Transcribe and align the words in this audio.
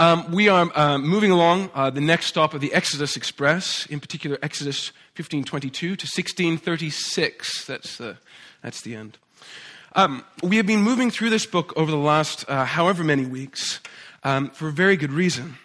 Um, 0.00 0.30
we 0.30 0.48
are 0.48 0.70
uh, 0.76 0.96
moving 0.98 1.32
along 1.32 1.70
uh, 1.74 1.90
the 1.90 2.00
next 2.00 2.26
stop 2.26 2.54
of 2.54 2.60
the 2.60 2.72
Exodus 2.72 3.16
Express, 3.16 3.84
in 3.86 3.98
particular 3.98 4.38
Exodus 4.42 4.92
1522 5.16 5.96
to 5.96 6.04
1636. 6.04 7.64
That's 7.66 7.96
the, 7.96 8.16
that's 8.62 8.80
the 8.82 8.94
end. 8.94 9.18
Um, 9.96 10.24
we 10.40 10.56
have 10.58 10.66
been 10.66 10.82
moving 10.82 11.10
through 11.10 11.30
this 11.30 11.46
book 11.46 11.72
over 11.76 11.90
the 11.90 11.96
last 11.96 12.48
uh, 12.48 12.64
however 12.64 13.02
many 13.02 13.26
weeks 13.26 13.80
um, 14.22 14.50
for 14.50 14.68
a 14.68 14.72
very 14.72 14.96
good 14.96 15.10
reason. 15.10 15.56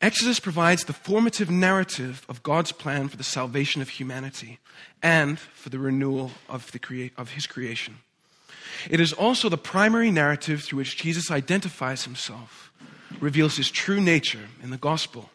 Exodus 0.00 0.40
provides 0.40 0.84
the 0.84 0.94
formative 0.94 1.50
narrative 1.50 2.24
of 2.30 2.42
God's 2.42 2.72
plan 2.72 3.08
for 3.08 3.18
the 3.18 3.22
salvation 3.22 3.82
of 3.82 3.90
humanity 3.90 4.60
and 5.02 5.38
for 5.38 5.68
the 5.68 5.78
renewal 5.78 6.30
of, 6.48 6.72
the 6.72 6.78
crea- 6.78 7.12
of 7.18 7.32
his 7.32 7.46
creation. 7.46 7.98
It 8.88 8.98
is 8.98 9.12
also 9.12 9.50
the 9.50 9.58
primary 9.58 10.10
narrative 10.10 10.62
through 10.62 10.78
which 10.78 10.96
Jesus 10.96 11.30
identifies 11.30 12.04
himself, 12.04 12.61
reveals 13.22 13.56
his 13.56 13.70
true 13.70 14.00
nature 14.00 14.48
in 14.62 14.70
the 14.70 14.76
gospel. 14.76 15.30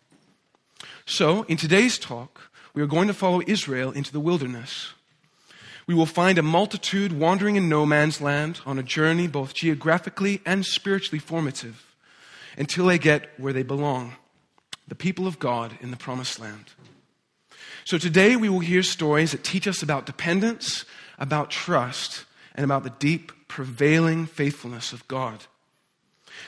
So, 1.05 1.44
in 1.44 1.58
today's 1.58 1.98
talk, 1.98 2.52
we 2.73 2.82
are 2.82 2.88
going 2.88 3.08
to 3.08 3.14
follow 3.14 3.41
Israel 3.48 3.91
into 3.91 4.12
the 4.12 4.20
wilderness. 4.20 4.94
We 5.88 5.95
will 5.95 6.05
find 6.05 6.38
a 6.38 6.44
multitude 6.44 7.14
wandering 7.14 7.55
in 7.55 7.70
no 7.70 7.86
man's 7.86 8.20
land 8.20 8.59
on 8.66 8.78
a 8.78 8.84
journey 8.84 9.28
both 9.28 9.54
geographically 9.54 10.42
and 10.45 10.66
spiritually 10.66 11.18
formative 11.18 11.95
until 12.58 12.88
they 12.88 13.00
get 13.00 13.30
where 13.40 13.54
they 13.54 13.64
belong 13.64 14.17
the 14.88 14.95
people 14.95 15.28
of 15.28 15.40
God 15.40 15.78
in 15.81 15.92
the 15.92 15.98
promised 15.98 16.40
land. 16.40 16.66
So 17.86 17.98
today 17.98 18.36
we 18.36 18.50
will 18.50 18.59
hear 18.59 18.84
stories 18.84 19.31
that 19.31 19.44
teach 19.44 19.67
us 19.67 19.81
about 19.81 20.06
dependence, 20.06 20.86
about 21.17 21.52
trust, 21.52 22.26
and 22.54 22.64
about 22.66 22.84
the 22.84 22.90
deep, 22.90 23.31
prevailing 23.48 24.26
faithfulness 24.26 24.92
of 24.92 25.08
God. 25.08 25.45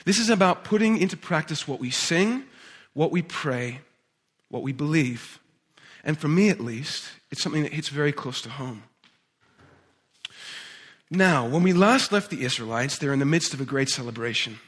This 0.06 0.20
is 0.20 0.30
about 0.30 0.64
putting 0.64 0.98
into 0.98 1.18
practice 1.18 1.68
what 1.68 1.80
we 1.80 1.90
sing, 1.90 2.44
what 2.94 3.12
we 3.12 3.22
pray, 3.22 3.82
what 4.50 4.64
we 4.64 4.72
believe. 4.72 5.40
And 6.04 6.18
for 6.18 6.28
me 6.28 6.50
at 6.50 6.60
least, 6.60 7.10
it's 7.32 7.42
something 7.42 7.64
that 7.64 7.74
hits 7.74 7.90
very 7.90 8.12
close 8.12 8.42
to 8.42 8.50
home. 8.50 8.84
Now, 11.12 11.48
when 11.48 11.64
we 11.64 11.74
last 11.74 12.12
left 12.12 12.30
the 12.30 12.44
Israelites, 12.44 12.98
they're 12.98 13.14
in 13.14 13.20
the 13.20 13.26
midst 13.26 13.54
of 13.54 13.62
a 13.62 13.66
great 13.66 13.90
celebration. 13.90 14.60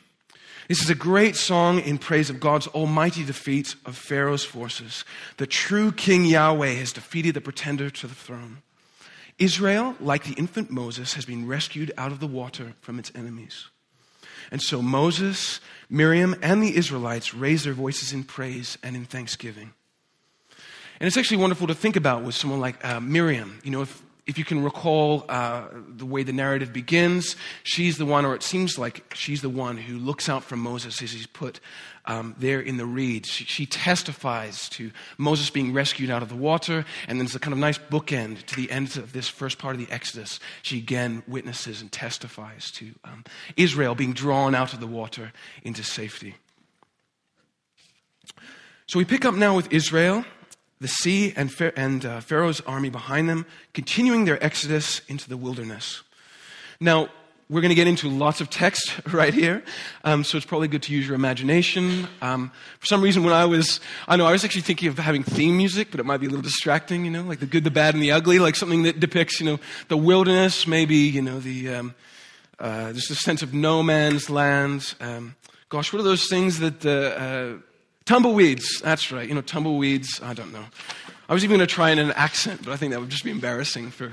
This 0.68 0.82
is 0.82 0.90
a 0.90 0.96
great 0.96 1.36
song 1.36 1.80
in 1.80 1.98
praise 1.98 2.30
of 2.30 2.40
God's 2.40 2.68
almighty 2.68 3.26
defeat 3.26 3.76
of 3.86 3.98
Pharaoh's 3.98 4.46
forces. 4.46 5.04
The 5.38 5.48
true 5.48 5.92
King 5.92 6.26
Yahweh 6.26 6.74
has 6.76 6.94
defeated 6.94 7.34
the 7.34 7.42
pretender 7.42 7.90
to 7.90 8.08
the 8.08 8.16
throne. 8.16 8.62
Israel, 9.38 9.96
like 10.00 10.24
the 10.24 10.36
infant 10.36 10.72
Moses, 10.72 11.16
has 11.16 11.26
been 11.26 11.48
rescued 11.48 11.92
out 11.98 12.12
of 12.12 12.20
the 12.20 12.28
water 12.28 12.74
from 12.80 13.00
its 13.00 13.12
enemies. 13.16 13.68
And 14.52 14.62
so 14.62 14.82
Moses, 14.82 15.62
Miriam, 15.90 16.36
and 16.42 16.62
the 16.62 16.76
Israelites 16.76 17.34
raise 17.34 17.64
their 17.64 17.74
voices 17.74 18.12
in 18.12 18.24
praise 18.26 18.78
and 18.84 18.96
in 18.96 19.06
thanksgiving. 19.06 19.74
And 21.00 21.08
it's 21.08 21.18
actually 21.18 21.38
wonderful 21.38 21.68
to 21.68 21.74
think 21.74 21.96
about 21.96 22.24
with 22.24 22.36
someone 22.36 22.60
like 22.60 22.84
uh, 22.86 23.00
Miriam. 23.00 23.60
You 23.64 23.72
know, 23.72 23.82
if 23.82 24.04
if 24.28 24.38
you 24.38 24.46
can 24.46 24.64
recall 24.64 25.26
uh, 25.30 25.66
the 25.88 26.06
way 26.06 26.24
the 26.24 26.34
narrative 26.34 26.72
begins, 26.72 27.36
she's 27.64 27.98
the 27.98 28.06
one, 28.06 28.24
or 28.24 28.36
it 28.36 28.44
seems 28.44 28.78
like 28.78 29.14
she's 29.16 29.42
the 29.42 29.50
one 29.50 29.78
who 29.78 29.98
looks 29.98 30.30
out 30.30 30.44
for 30.44 30.56
Moses 30.56 31.02
as 31.02 31.12
he's 31.12 31.26
put 31.26 31.60
um, 32.06 32.36
there 32.38 32.60
in 32.60 32.78
the 32.78 32.86
reeds. 32.86 33.30
She, 33.30 33.46
she, 33.46 33.66
testifies 33.66 34.70
to 34.70 34.92
Moses 35.18 35.50
being 35.50 35.74
rescued 35.74 36.10
out 36.10 36.22
of 36.22 36.30
the 36.30 36.36
water, 36.36 36.86
and 37.08 37.20
then 37.20 37.26
there's 37.26 37.36
a 37.36 37.40
kind 37.40 37.54
of 37.54 37.60
nice 37.60 37.78
bookend 37.78 38.46
to 38.46 38.56
the 38.56 38.72
end 38.72 38.96
of 38.98 39.14
this 39.14 39.28
first 39.28 39.58
part 39.58 39.76
of 39.76 39.86
the 39.86 39.92
Exodus. 39.92 40.40
She 40.62 40.78
again 40.78 41.24
witnesses 41.28 41.82
and 41.82 41.92
testifies 41.92 42.72
to 42.72 42.94
um, 43.04 43.24
Israel 43.58 43.96
being 43.96 44.14
drawn 44.14 44.56
out 44.56 44.74
of 44.74 44.80
the 44.80 44.88
water 44.88 45.32
into 45.64 45.84
safety. 45.84 46.36
So 48.88 49.00
we 49.00 49.06
pick 49.06 49.26
up 49.26 49.36
now 49.36 49.56
with 49.56 49.72
Israel 49.72 50.26
the 50.82 50.88
sea 50.88 51.32
and, 51.36 51.56
and 51.78 52.06
uh, 52.06 52.20
Pharaoh's 52.20 52.60
army 52.62 52.90
behind 52.90 53.30
them, 53.30 53.46
continuing 53.74 54.26
their 54.26 54.44
exodus 54.44 55.02
into 55.08 55.30
the 55.30 55.38
wilderness. 55.38 56.02
Now, 56.80 57.10
we're 57.50 57.62
going 57.62 57.70
to 57.70 57.76
get 57.76 57.88
into 57.88 58.10
lots 58.10 58.42
of 58.42 58.50
text 58.50 59.00
right 59.14 59.34
here, 59.34 59.64
um, 60.04 60.24
so 60.24 60.38
it's 60.38 60.46
probably 60.46 60.68
good 60.68 60.82
to 60.84 60.94
use 60.94 61.06
your 61.06 61.16
imagination. 61.16 62.08
Um, 62.22 62.52
for 62.80 62.88
some 62.88 63.02
reason, 63.02 63.24
when 63.24 63.34
I 63.34 63.46
was, 63.46 63.80
I 64.08 64.16
know 64.16 64.26
I 64.26 64.32
was 64.32 64.44
actually 64.44 64.62
thinking 64.62 64.90
of 64.90 64.98
having 64.98 65.22
theme 65.22 65.56
music, 65.56 65.90
but 65.92 66.00
it 66.00 66.06
might 66.06 66.18
be 66.18 66.26
a 66.26 66.30
little 66.30 66.42
distracting, 66.42 67.06
you 67.06 67.12
know, 67.12 67.24
like 67.24 67.40
the 67.40 67.46
good, 67.46 67.64
the 67.64 67.72
bad, 67.72 67.94
and 67.94 68.02
the 68.02 68.12
ugly, 68.12 68.40
like 68.40 68.56
something 68.56 68.84
that 68.84 69.00
depicts, 69.00 69.40
you 69.40 69.46
know, 69.46 69.60
the 69.88 69.98
wilderness, 69.98 70.66
maybe, 70.66 70.96
you 70.96 71.22
know, 71.22 71.40
the 71.40 71.70
um, 71.70 71.96
uh, 72.58 72.92
just 72.94 73.12
a 73.12 73.16
sense 73.16 73.44
of 73.44 73.54
no 73.54 73.84
man's 73.84 74.30
land. 74.30 74.96
Um, 75.00 75.36
gosh, 75.70 75.94
what 75.94 76.00
are 76.00 76.04
those 76.04 76.28
things 76.28 76.60
that 76.60 76.86
uh, 76.86 77.62
Tumbleweeds, 78.06 78.82
that's 78.82 79.12
right. 79.12 79.28
You 79.28 79.36
know, 79.36 79.42
tumbleweeds, 79.42 80.22
I 80.22 80.34
don't 80.34 80.52
know. 80.52 80.66
I 81.30 81.34
was 81.34 81.44
even 81.44 81.58
going 81.58 81.68
to 81.68 81.74
try 81.74 81.92
in 81.92 82.00
an 82.00 82.12
accent, 82.12 82.66
but 82.66 82.74
I 82.74 82.76
think 82.76 82.92
that 82.92 83.00
would 83.00 83.10
just 83.10 83.24
be 83.24 83.32
embarrassing 83.32 83.92
for, 83.92 84.12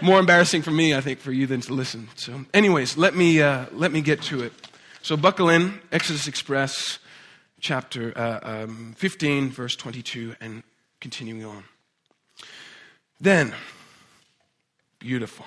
more 0.00 0.20
embarrassing 0.20 0.62
for 0.62 0.70
me, 0.70 0.94
I 0.94 1.00
think, 1.00 1.18
for 1.18 1.32
you 1.32 1.46
than 1.46 1.60
to 1.62 1.74
listen. 1.74 2.08
So, 2.14 2.44
anyways, 2.54 2.96
let 2.96 3.16
me, 3.16 3.42
uh, 3.42 3.66
let 3.72 3.90
me 3.90 4.00
get 4.00 4.22
to 4.22 4.42
it. 4.42 4.52
So, 5.02 5.16
buckle 5.16 5.48
in, 5.48 5.80
Exodus 5.90 6.28
Express, 6.28 7.00
chapter 7.58 8.12
uh, 8.16 8.64
um, 8.64 8.94
15, 8.96 9.50
verse 9.50 9.74
22, 9.74 10.36
and 10.40 10.62
continuing 11.00 11.44
on. 11.44 11.64
Then, 13.20 13.54
beautiful. 15.00 15.46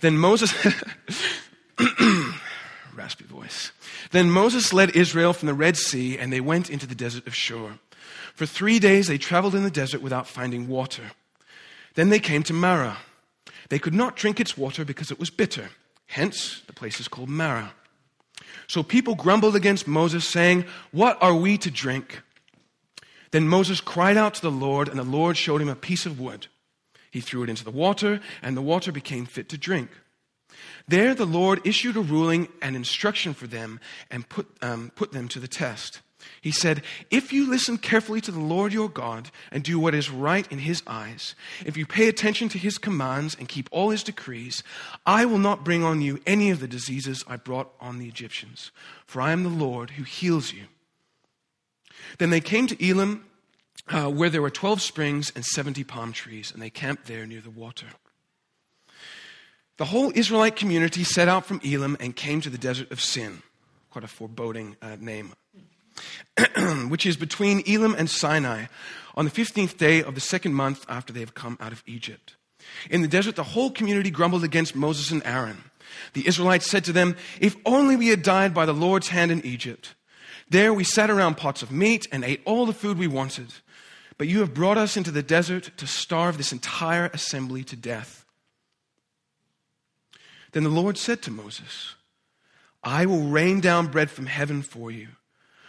Then 0.00 0.18
Moses, 0.18 0.52
raspy 2.96 3.24
voice. 3.24 3.72
Then 4.10 4.30
Moses 4.30 4.72
led 4.72 4.96
Israel 4.96 5.32
from 5.32 5.46
the 5.46 5.54
Red 5.54 5.76
Sea, 5.76 6.18
and 6.18 6.32
they 6.32 6.40
went 6.40 6.70
into 6.70 6.86
the 6.86 6.94
desert 6.94 7.26
of 7.26 7.34
Shur. 7.34 7.78
For 8.34 8.46
three 8.46 8.78
days 8.78 9.06
they 9.06 9.18
traveled 9.18 9.54
in 9.54 9.62
the 9.62 9.70
desert 9.70 10.02
without 10.02 10.26
finding 10.26 10.68
water. 10.68 11.12
Then 11.94 12.10
they 12.10 12.18
came 12.18 12.42
to 12.44 12.52
Marah. 12.52 12.98
They 13.68 13.78
could 13.78 13.94
not 13.94 14.16
drink 14.16 14.40
its 14.40 14.56
water 14.56 14.84
because 14.84 15.10
it 15.10 15.18
was 15.18 15.30
bitter. 15.30 15.70
Hence, 16.06 16.62
the 16.66 16.72
place 16.72 17.00
is 17.00 17.08
called 17.08 17.28
Marah. 17.28 17.72
So 18.68 18.82
people 18.82 19.14
grumbled 19.14 19.56
against 19.56 19.88
Moses, 19.88 20.26
saying, 20.26 20.64
What 20.92 21.18
are 21.22 21.34
we 21.34 21.58
to 21.58 21.70
drink? 21.70 22.22
Then 23.30 23.48
Moses 23.48 23.80
cried 23.80 24.16
out 24.16 24.34
to 24.34 24.42
the 24.42 24.50
Lord, 24.50 24.88
and 24.88 24.98
the 24.98 25.04
Lord 25.04 25.36
showed 25.36 25.60
him 25.60 25.68
a 25.68 25.74
piece 25.74 26.06
of 26.06 26.20
wood. 26.20 26.46
He 27.10 27.20
threw 27.20 27.42
it 27.42 27.50
into 27.50 27.64
the 27.64 27.70
water, 27.70 28.20
and 28.42 28.56
the 28.56 28.62
water 28.62 28.92
became 28.92 29.26
fit 29.26 29.48
to 29.48 29.58
drink. 29.58 29.90
There, 30.88 31.14
the 31.14 31.26
Lord 31.26 31.66
issued 31.66 31.96
a 31.96 32.00
ruling 32.00 32.48
and 32.62 32.76
instruction 32.76 33.34
for 33.34 33.46
them 33.46 33.80
and 34.10 34.28
put, 34.28 34.46
um, 34.62 34.92
put 34.94 35.12
them 35.12 35.28
to 35.28 35.40
the 35.40 35.48
test. 35.48 36.00
He 36.40 36.50
said, 36.50 36.82
If 37.10 37.32
you 37.32 37.48
listen 37.48 37.78
carefully 37.78 38.20
to 38.22 38.30
the 38.30 38.40
Lord 38.40 38.72
your 38.72 38.88
God 38.88 39.30
and 39.50 39.62
do 39.62 39.78
what 39.78 39.94
is 39.94 40.10
right 40.10 40.50
in 40.50 40.60
his 40.60 40.82
eyes, 40.86 41.34
if 41.64 41.76
you 41.76 41.86
pay 41.86 42.08
attention 42.08 42.48
to 42.50 42.58
his 42.58 42.78
commands 42.78 43.34
and 43.38 43.48
keep 43.48 43.68
all 43.72 43.90
his 43.90 44.02
decrees, 44.02 44.62
I 45.04 45.24
will 45.24 45.38
not 45.38 45.64
bring 45.64 45.84
on 45.84 46.00
you 46.00 46.20
any 46.26 46.50
of 46.50 46.60
the 46.60 46.68
diseases 46.68 47.24
I 47.26 47.36
brought 47.36 47.72
on 47.80 47.98
the 47.98 48.08
Egyptians, 48.08 48.70
for 49.06 49.20
I 49.20 49.32
am 49.32 49.42
the 49.42 49.48
Lord 49.48 49.90
who 49.90 50.04
heals 50.04 50.52
you. 50.52 50.64
Then 52.18 52.30
they 52.30 52.40
came 52.40 52.66
to 52.68 52.86
Elim, 52.88 53.24
uh, 53.88 54.10
where 54.10 54.30
there 54.30 54.42
were 54.42 54.50
12 54.50 54.80
springs 54.80 55.32
and 55.34 55.44
70 55.44 55.84
palm 55.84 56.12
trees, 56.12 56.50
and 56.52 56.62
they 56.62 56.70
camped 56.70 57.06
there 57.06 57.26
near 57.26 57.40
the 57.40 57.50
water. 57.50 57.86
The 59.78 59.84
whole 59.84 60.10
Israelite 60.14 60.56
community 60.56 61.04
set 61.04 61.28
out 61.28 61.44
from 61.44 61.60
Elim 61.62 61.98
and 62.00 62.16
came 62.16 62.40
to 62.40 62.48
the 62.48 62.56
desert 62.56 62.90
of 62.90 63.00
Sin, 63.00 63.42
quite 63.90 64.04
a 64.04 64.08
foreboding 64.08 64.76
uh, 64.80 64.96
name, 64.98 65.34
which 66.88 67.04
is 67.04 67.16
between 67.16 67.62
Elim 67.66 67.94
and 67.94 68.08
Sinai, 68.08 68.66
on 69.16 69.26
the 69.26 69.30
15th 69.30 69.76
day 69.76 70.02
of 70.02 70.14
the 70.14 70.20
second 70.20 70.54
month 70.54 70.86
after 70.88 71.12
they 71.12 71.20
have 71.20 71.34
come 71.34 71.58
out 71.60 71.72
of 71.72 71.82
Egypt. 71.86 72.36
In 72.90 73.02
the 73.02 73.08
desert, 73.08 73.36
the 73.36 73.42
whole 73.42 73.70
community 73.70 74.10
grumbled 74.10 74.44
against 74.44 74.74
Moses 74.74 75.10
and 75.10 75.22
Aaron. 75.26 75.64
The 76.14 76.26
Israelites 76.26 76.70
said 76.70 76.84
to 76.84 76.92
them, 76.92 77.16
If 77.40 77.56
only 77.66 77.96
we 77.96 78.08
had 78.08 78.22
died 78.22 78.54
by 78.54 78.66
the 78.66 78.72
Lord's 78.72 79.08
hand 79.08 79.30
in 79.30 79.44
Egypt. 79.44 79.94
There 80.48 80.72
we 80.72 80.84
sat 80.84 81.10
around 81.10 81.36
pots 81.36 81.62
of 81.62 81.70
meat 81.70 82.06
and 82.10 82.24
ate 82.24 82.42
all 82.44 82.66
the 82.66 82.72
food 82.72 82.98
we 82.98 83.08
wanted. 83.08 83.52
But 84.16 84.28
you 84.28 84.40
have 84.40 84.54
brought 84.54 84.78
us 84.78 84.96
into 84.96 85.10
the 85.10 85.22
desert 85.22 85.70
to 85.76 85.86
starve 85.86 86.38
this 86.38 86.52
entire 86.52 87.06
assembly 87.12 87.62
to 87.64 87.76
death. 87.76 88.25
Then 90.52 90.64
the 90.64 90.70
Lord 90.70 90.96
said 90.98 91.22
to 91.22 91.30
Moses, 91.30 91.94
I 92.82 93.06
will 93.06 93.24
rain 93.24 93.60
down 93.60 93.88
bread 93.88 94.10
from 94.10 94.26
heaven 94.26 94.62
for 94.62 94.90
you. 94.90 95.08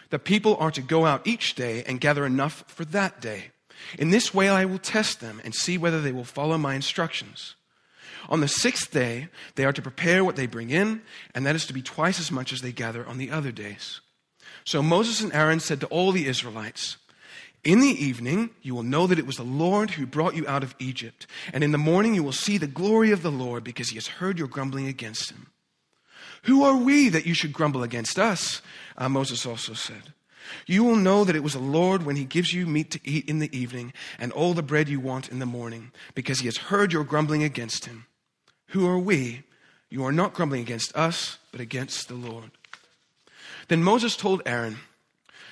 The 0.10 0.20
people 0.20 0.56
are 0.58 0.72
to 0.72 0.82
go 0.82 1.06
out 1.06 1.26
each 1.28 1.56
day 1.56 1.84
and 1.86 2.00
gather 2.00 2.26
enough 2.26 2.64
for 2.68 2.86
that 2.86 3.20
day. 3.20 3.52
In 3.98 4.10
this 4.10 4.34
way 4.34 4.50
I 4.50 4.66
will 4.66 4.80
test 4.80 5.20
them 5.20 5.42
and 5.44 5.54
see 5.54 5.78
whether 5.78 6.02
they 6.02 6.12
will 6.12 6.24
follow 6.24 6.58
my 6.58 6.76
instructions. 6.76 7.56
On 8.30 8.42
the 8.42 8.48
sixth 8.48 8.92
day, 8.92 9.30
they 9.56 9.66
are 9.66 9.74
to 9.74 9.82
prepare 9.82 10.24
what 10.24 10.36
they 10.36 10.48
bring 10.48 10.70
in, 10.70 11.02
and 11.34 11.46
that 11.46 11.56
is 11.56 11.66
to 11.68 11.74
be 11.74 11.82
twice 11.82 12.20
as 12.20 12.32
much 12.32 12.52
as 12.52 12.62
they 12.62 12.72
gather 12.72 13.06
on 13.06 13.18
the 13.18 13.32
other 13.32 13.52
days. 13.52 14.02
So 14.66 14.82
Moses 14.82 15.22
and 15.22 15.34
Aaron 15.34 15.60
said 15.60 15.80
to 15.82 15.88
all 15.88 16.12
the 16.12 16.28
Israelites, 16.28 16.98
in 17.68 17.82
the 17.82 18.06
evening, 18.06 18.52
you 18.62 18.74
will 18.74 18.84
know 18.84 19.08
that 19.08 19.20
it 19.20 19.28
was 19.28 19.36
the 19.36 19.44
Lord 19.44 19.92
who 19.92 20.06
brought 20.06 20.38
you 20.38 20.48
out 20.48 20.64
of 20.64 20.74
Egypt. 20.80 21.28
And 21.52 21.66
in 21.66 21.74
the 21.74 21.78
morning, 21.78 22.16
you 22.16 22.24
will 22.24 22.32
see 22.32 22.58
the 22.58 22.66
glory 22.66 23.12
of 23.12 23.24
the 23.24 23.30
Lord 23.30 23.66
because 23.66 23.90
he 23.90 23.96
has 23.96 24.08
heard 24.08 24.40
your 24.40 24.48
grumbling 24.48 24.88
against 24.88 25.32
him. 25.32 25.48
Who 26.44 26.64
are 26.64 26.78
we 26.78 27.10
that 27.10 27.26
you 27.26 27.34
should 27.34 27.52
grumble 27.52 27.84
against 27.84 28.18
us? 28.18 28.62
Uh, 28.98 29.10
Moses 29.10 29.46
also 29.46 29.74
said. 29.74 30.14
You 30.66 30.86
will 30.86 30.96
know 30.96 31.26
that 31.26 31.36
it 31.36 31.44
was 31.44 31.54
the 31.54 31.60
Lord 31.60 32.04
when 32.04 32.16
he 32.16 32.24
gives 32.24 32.54
you 32.54 32.66
meat 32.66 32.90
to 32.92 33.02
eat 33.04 33.28
in 33.28 33.40
the 33.40 33.54
evening 33.58 33.92
and 34.18 34.32
all 34.32 34.54
the 34.54 34.64
bread 34.64 34.88
you 34.88 35.02
want 35.02 35.28
in 35.28 35.40
the 35.40 35.46
morning, 35.46 35.92
because 36.16 36.40
he 36.40 36.46
has 36.46 36.56
heard 36.56 36.94
your 36.94 37.04
grumbling 37.04 37.44
against 37.44 37.84
him. 37.84 38.06
Who 38.68 38.88
are 38.88 38.98
we? 38.98 39.44
You 39.90 40.06
are 40.06 40.14
not 40.14 40.34
grumbling 40.34 40.62
against 40.62 40.96
us, 40.96 41.38
but 41.52 41.60
against 41.60 42.08
the 42.08 42.16
Lord. 42.16 42.52
Then 43.68 43.84
Moses 43.84 44.16
told 44.16 44.42
Aaron, 44.46 44.78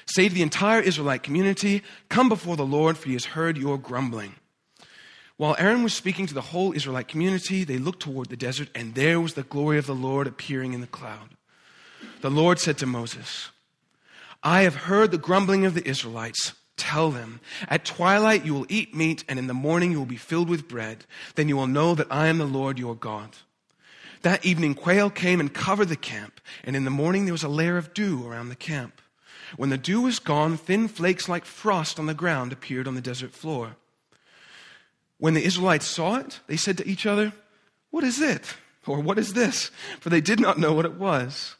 Say 0.07 0.29
to 0.29 0.33
the 0.33 0.41
entire 0.41 0.81
Israelite 0.81 1.23
community, 1.23 1.81
Come 2.09 2.29
before 2.29 2.55
the 2.55 2.65
Lord, 2.65 2.97
for 2.97 3.07
he 3.07 3.13
has 3.13 3.25
heard 3.25 3.57
your 3.57 3.77
grumbling. 3.77 4.35
While 5.37 5.55
Aaron 5.59 5.83
was 5.83 5.93
speaking 5.93 6.27
to 6.27 6.33
the 6.33 6.41
whole 6.41 6.73
Israelite 6.73 7.09
community, 7.09 7.63
they 7.63 7.77
looked 7.77 8.01
toward 8.01 8.29
the 8.29 8.37
desert, 8.37 8.69
and 8.73 8.95
there 8.95 9.19
was 9.19 9.33
the 9.33 9.43
glory 9.43 9.77
of 9.77 9.85
the 9.85 9.95
Lord 9.95 10.27
appearing 10.27 10.73
in 10.73 10.81
the 10.81 10.87
cloud. 10.87 11.35
The 12.21 12.29
Lord 12.29 12.59
said 12.59 12.77
to 12.77 12.85
Moses, 12.85 13.49
I 14.43 14.61
have 14.61 14.75
heard 14.75 15.11
the 15.11 15.17
grumbling 15.17 15.65
of 15.65 15.73
the 15.73 15.87
Israelites. 15.87 16.53
Tell 16.77 17.09
them, 17.09 17.39
at 17.67 17.85
twilight 17.85 18.45
you 18.45 18.53
will 18.53 18.65
eat 18.69 18.95
meat, 18.95 19.23
and 19.27 19.39
in 19.39 19.47
the 19.47 19.53
morning 19.53 19.91
you 19.91 19.97
will 19.97 20.05
be 20.05 20.17
filled 20.17 20.49
with 20.49 20.67
bread. 20.67 21.05
Then 21.35 21.49
you 21.49 21.57
will 21.57 21.67
know 21.67 21.95
that 21.95 22.11
I 22.11 22.27
am 22.27 22.37
the 22.37 22.45
Lord 22.45 22.77
your 22.77 22.95
God. 22.95 23.35
That 24.21 24.45
evening, 24.45 24.75
quail 24.75 25.09
came 25.09 25.39
and 25.39 25.53
covered 25.53 25.89
the 25.89 25.95
camp, 25.95 26.39
and 26.63 26.75
in 26.75 26.83
the 26.83 26.89
morning 26.89 27.25
there 27.25 27.33
was 27.33 27.43
a 27.43 27.49
layer 27.49 27.77
of 27.77 27.93
dew 27.93 28.27
around 28.27 28.49
the 28.49 28.55
camp. 28.55 29.01
When 29.57 29.69
the 29.69 29.77
dew 29.77 30.01
was 30.01 30.19
gone, 30.19 30.57
thin 30.57 30.87
flakes 30.87 31.29
like 31.29 31.45
frost 31.45 31.99
on 31.99 32.05
the 32.05 32.13
ground 32.13 32.51
appeared 32.51 32.87
on 32.87 32.95
the 32.95 33.01
desert 33.01 33.31
floor. 33.31 33.75
When 35.17 35.33
the 35.33 35.43
Israelites 35.43 35.87
saw 35.87 36.17
it, 36.17 36.39
they 36.47 36.57
said 36.57 36.77
to 36.77 36.87
each 36.87 37.05
other, 37.05 37.33
What 37.91 38.03
is 38.03 38.21
it? 38.21 38.55
Or 38.87 38.99
what 38.99 39.17
is 39.17 39.33
this? 39.33 39.71
For 39.99 40.09
they 40.09 40.21
did 40.21 40.39
not 40.39 40.59
know 40.59 40.73
what 40.73 40.85
it 40.85 40.95
was. 40.95 41.55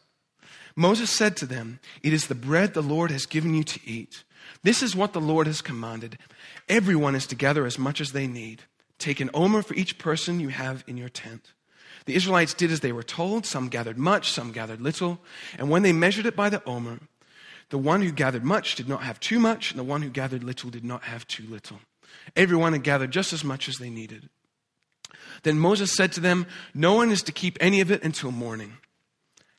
Moses 0.76 1.10
said 1.10 1.38
to 1.38 1.46
them, 1.46 1.80
It 2.04 2.14
is 2.14 2.28
the 2.28 2.36
bread 2.36 2.74
the 2.74 2.84
Lord 2.84 3.12
has 3.12 3.26
given 3.26 3.54
you 3.54 3.64
to 3.64 3.80
eat. 3.86 4.24
This 4.64 4.84
is 4.84 4.96
what 4.96 5.14
the 5.14 5.22
Lord 5.22 5.48
has 5.48 5.62
commanded. 5.62 6.18
Everyone 6.68 7.16
is 7.16 7.26
to 7.28 7.36
gather 7.36 7.66
as 7.66 7.80
much 7.80 8.02
as 8.02 8.12
they 8.12 8.28
need. 8.28 8.64
Take 9.00 9.20
an 9.20 9.30
omer 9.34 9.62
for 9.62 9.74
each 9.74 9.98
person 9.98 10.40
you 10.40 10.50
have 10.50 10.84
in 10.88 10.98
your 10.98 11.10
tent. 11.10 11.54
The 12.06 12.16
Israelites 12.16 12.54
did 12.54 12.72
as 12.72 12.82
they 12.82 12.92
were 12.92 13.04
told. 13.04 13.46
Some 13.46 13.70
gathered 13.70 13.98
much, 13.98 14.32
some 14.32 14.52
gathered 14.52 14.82
little. 14.82 15.20
And 15.58 15.70
when 15.70 15.82
they 15.82 15.94
measured 15.94 16.26
it 16.26 16.36
by 16.36 16.50
the 16.50 16.64
omer, 16.66 17.00
the 17.70 17.78
one 17.78 18.02
who 18.02 18.12
gathered 18.12 18.44
much 18.44 18.76
did 18.76 18.88
not 18.88 19.04
have 19.04 19.20
too 19.20 19.40
much, 19.40 19.72
and 19.72 19.80
the 19.80 19.84
one 19.84 20.02
who 20.02 20.10
gathered 20.10 20.44
little 20.44 20.70
did 20.70 20.86
not 20.86 21.04
have 21.04 21.28
too 21.28 21.46
little. 21.50 21.80
Everyone 22.36 22.74
had 22.74 22.84
gathered 22.84 23.12
just 23.12 23.34
as 23.34 23.44
much 23.44 23.68
as 23.68 23.78
they 23.78 23.90
needed. 23.90 24.30
Then 25.44 25.60
Moses 25.60 25.94
said 25.94 26.12
to 26.14 26.20
them, 26.20 26.46
No 26.74 26.94
one 26.94 27.12
is 27.12 27.22
to 27.24 27.32
keep 27.32 27.58
any 27.60 27.82
of 27.82 27.92
it 27.92 28.04
until 28.04 28.32
morning. 28.32 28.78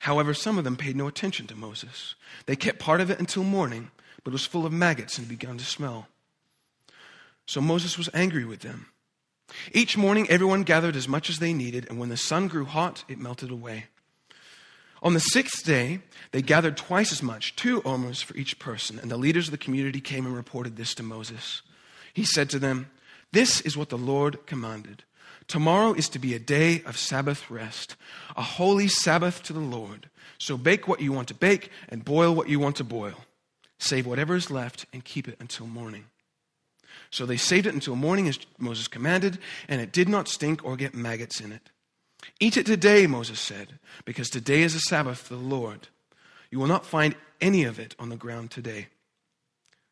However, 0.01 0.35
some 0.35 0.59
of 0.59 0.65
them 0.65 0.77
paid 0.77 0.97
no 0.97 1.07
attention 1.07 1.47
to 1.49 1.57
Moses. 1.57 2.15
They 2.47 2.57
kept 2.57 2.79
part 2.79 3.01
of 3.01 3.11
it 3.11 3.19
until 3.19 3.45
morning, 3.45 3.91
but 4.23 4.31
it 4.31 4.33
was 4.33 4.47
full 4.47 4.67
of 4.67 4.73
maggots 4.73 5.19
and 5.19 5.29
began 5.29 5.59
to 5.59 5.65
smell. 5.65 6.09
So 7.47 7.61
Moses 7.61 7.97
was 7.97 8.11
angry 8.15 8.45
with 8.45 8.61
them. 8.61 8.87
Each 9.73 9.97
morning, 9.97 10.29
everyone 10.29 10.65
gathered 10.65 10.97
as 10.97 11.09
much 11.09 11.31
as 11.31 11.39
they 11.39 11.53
needed, 11.53 11.87
and 11.89 11.99
when 11.99 12.09
the 12.09 12.17
sun 12.17 12.49
grew 12.49 12.65
hot, 12.65 13.05
it 13.09 13.19
melted 13.19 13.51
away. 13.51 13.87
On 15.03 15.15
the 15.15 15.21
sixth 15.21 15.65
day, 15.65 16.01
they 16.33 16.43
gathered 16.43 16.77
twice 16.77 17.13
as 17.13 17.23
much, 17.23 17.55
two 17.55 17.83
omers 17.85 18.23
for 18.23 18.37
each 18.37 18.59
person, 18.59 18.99
and 18.99 19.11
the 19.11 19.17
leaders 19.17 19.49
of 19.49 19.53
the 19.53 19.59
community 19.59 20.01
came 20.01 20.27
and 20.27 20.35
reported 20.35 20.77
this 20.77 20.95
to 20.95 21.03
Moses. 21.03 21.63
He 22.15 22.25
said 22.25 22.49
to 22.51 22.59
them, 22.59 22.91
This 23.33 23.61
is 23.61 23.77
what 23.77 23.91
the 23.91 23.99
Lord 23.99 24.47
commanded. 24.47 25.05
Tomorrow 25.49 25.93
is 25.95 26.09
to 26.09 26.19
be 26.19 26.35
a 26.35 26.41
day 26.41 26.83
of 26.85 26.97
Sabbath 26.97 27.51
rest, 27.51 27.97
a 28.37 28.43
holy 28.43 28.89
Sabbath 28.89 29.43
to 29.45 29.53
the 29.53 29.61
Lord. 29.61 30.09
So 30.39 30.57
bake 30.57 30.89
what 30.89 31.01
you 31.01 31.13
want 31.13 31.29
to 31.29 31.35
bake 31.35 31.71
and 31.89 32.05
boil 32.05 32.35
what 32.35 32.49
you 32.49 32.59
want 32.59 32.77
to 32.77 32.85
boil. 32.85 33.25
Save 33.79 34.07
whatever 34.07 34.35
is 34.35 34.51
left 34.51 34.87
and 34.93 35.05
keep 35.05 35.29
it 35.29 35.37
until 35.39 35.67
morning. 35.67 36.07
So 37.11 37.27
they 37.27 37.37
saved 37.37 37.67
it 37.67 37.75
until 37.75 37.95
morning 37.95 38.27
as 38.29 38.39
Moses 38.59 38.89
commanded, 38.89 39.39
and 39.69 39.81
it 39.81 39.93
did 39.93 40.09
not 40.09 40.29
stink 40.29 40.65
or 40.65 40.77
get 40.77 40.95
maggots 40.95 41.41
in 41.41 41.53
it. 41.53 41.71
Eat 42.41 42.57
it 42.57 42.67
today, 42.67 43.07
Moses 43.07 43.41
said, 43.41 43.79
because 44.05 44.29
today 44.29 44.63
is 44.63 44.75
a 44.75 44.81
Sabbath 44.81 45.19
for 45.19 45.35
the 45.35 45.41
Lord. 45.41 45.89
You 46.51 46.59
will 46.59 46.67
not 46.67 46.87
find 46.87 47.15
any 47.41 47.65
of 47.65 47.79
it 47.79 47.95
on 47.99 48.09
the 48.09 48.17
ground 48.17 48.51
today. 48.51 48.89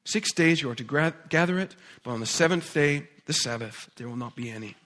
Six 0.05 0.33
days 0.33 0.61
you 0.61 0.71
are 0.71 0.75
to 0.75 1.13
gather 1.29 1.59
it, 1.59 1.77
but 2.03 2.11
on 2.11 2.21
the 2.21 2.27
seventh 2.27 2.73
day, 2.75 3.09
the 3.27 3.33
Sabbath, 3.33 3.89
there 3.97 4.09
will 4.09 4.17
not 4.17 4.37
be 4.37 4.51
any. 4.51 4.77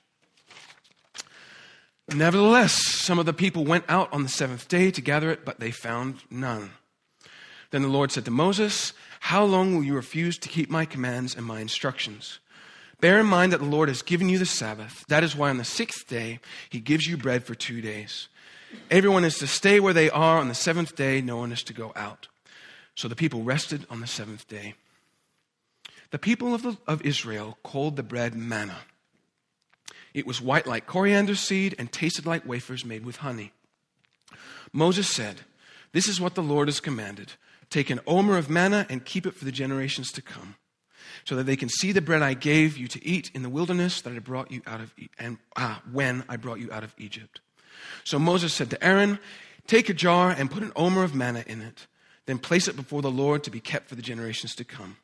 Nevertheless, 2.15 2.73
some 3.03 3.19
of 3.19 3.27
the 3.27 3.33
people 3.33 3.65
went 3.65 3.85
out 3.89 4.13
on 4.13 4.23
the 4.23 4.29
seventh 4.29 4.69
day 4.69 4.91
to 4.91 5.01
gather 5.01 5.31
it, 5.31 5.45
but 5.45 5.61
they 5.61 5.71
found 5.71 6.23
none. 6.31 6.71
Then 7.71 7.83
the 7.83 7.89
Lord 7.89 8.13
said 8.13 8.25
to 8.25 8.31
Moses, 8.31 8.95
How 9.21 9.45
long 9.45 9.75
will 9.75 9.85
you 9.85 9.95
refuse 9.95 10.39
to 10.39 10.49
keep 10.49 10.71
my 10.71 10.87
commands 10.87 11.35
and 11.35 11.45
my 11.45 11.61
instructions? 11.61 12.39
Bear 13.01 13.21
in 13.21 13.27
mind 13.27 13.53
that 13.53 13.59
the 13.59 13.67
Lord 13.67 13.89
has 13.89 14.03
given 14.03 14.29
you 14.29 14.39
the 14.39 14.47
Sabbath. 14.47 15.05
That 15.09 15.23
is 15.23 15.37
why 15.37 15.51
on 15.51 15.59
the 15.59 15.65
sixth 15.65 16.09
day 16.09 16.41
he 16.69 16.81
gives 16.81 17.07
you 17.07 17.17
bread 17.17 17.45
for 17.45 17.55
two 17.55 17.81
days. 17.81 18.29
Everyone 18.91 19.25
is 19.25 19.39
to 19.39 19.47
stay 19.47 19.81
where 19.81 19.95
they 19.95 20.11
are 20.11 20.39
on 20.39 20.49
the 20.49 20.55
seventh 20.55 20.97
day, 20.97 21.21
no 21.21 21.37
one 21.37 21.53
is 21.53 21.63
to 21.65 21.73
go 21.73 21.93
out. 21.95 22.29
So 22.95 23.07
the 23.07 23.17
people 23.17 23.43
rested 23.45 23.87
on 23.89 24.01
the 24.01 24.07
seventh 24.07 24.49
day. 24.49 24.75
The 26.11 26.19
people 26.19 26.55
of, 26.55 26.63
the, 26.63 26.77
of 26.87 27.03
Israel 27.03 27.59
called 27.63 27.97
the 27.97 28.03
bread 28.03 28.35
manna. 28.35 28.79
It 30.15 30.27
was 30.27 30.41
white 30.41 30.67
like 30.67 30.87
coriander 30.87 31.37
seed 31.37 31.75
and 31.79 31.93
tasted 31.93 32.27
like 32.27 32.47
wafers 32.47 32.85
made 32.85 33.05
with 33.05 33.17
honey. 33.19 33.53
Moses 34.73 35.09
said, 35.09 35.43
This 35.93 36.09
is 36.09 36.21
what 36.21 36.35
the 36.35 36.43
Lord 36.43 36.69
has 36.69 36.81
commanded. 36.81 37.35
Take 37.71 37.91
an 37.91 38.01
omer 38.07 38.37
of 38.37 38.51
manna 38.51 38.87
and 38.89 39.05
keep 39.05 39.27
it 39.27 39.35
for 39.35 39.45
the 39.45 39.53
generations 39.53 40.11
to 40.13 40.23
come, 40.23 40.57
so 41.29 41.37
that 41.37 41.45
they 41.45 41.57
can 41.57 41.69
see 41.69 41.93
the 41.93 42.01
bread 42.01 42.23
I 42.23 42.33
gave 42.33 42.79
you 42.79 42.89
to 42.89 43.05
eat 43.07 43.31
in 43.35 43.43
the 43.43 43.51
wilderness 43.51 44.01
that 44.01 44.15
I 44.15 44.19
brought 44.19 44.51
you 44.51 44.63
out 44.67 44.81
of 44.81 44.95
and 45.19 45.37
ah, 45.57 45.83
when 45.93 46.25
I 46.27 46.39
brought 46.39 46.59
you 46.59 46.73
out 46.73 46.85
of 46.85 46.95
Egypt. 46.97 47.43
So 48.03 48.19
Moses 48.19 48.55
said 48.55 48.71
to 48.71 48.83
Aaron, 48.83 49.19
Take 49.67 49.91
a 49.91 49.93
jar 49.93 50.31
and 50.31 50.51
put 50.51 50.63
an 50.63 50.73
omer 50.75 51.05
of 51.05 51.15
manna 51.15 51.45
in 51.47 51.61
it, 51.61 51.87
then 52.25 52.39
place 52.39 52.67
it 52.67 52.77
before 52.77 53.03
the 53.03 53.11
Lord 53.11 53.45
to 53.45 53.51
be 53.51 53.61
kept 53.61 53.91
for 53.91 53.95
the 53.95 54.01
generations 54.01 54.55
to 54.55 54.65
come. 54.65 54.97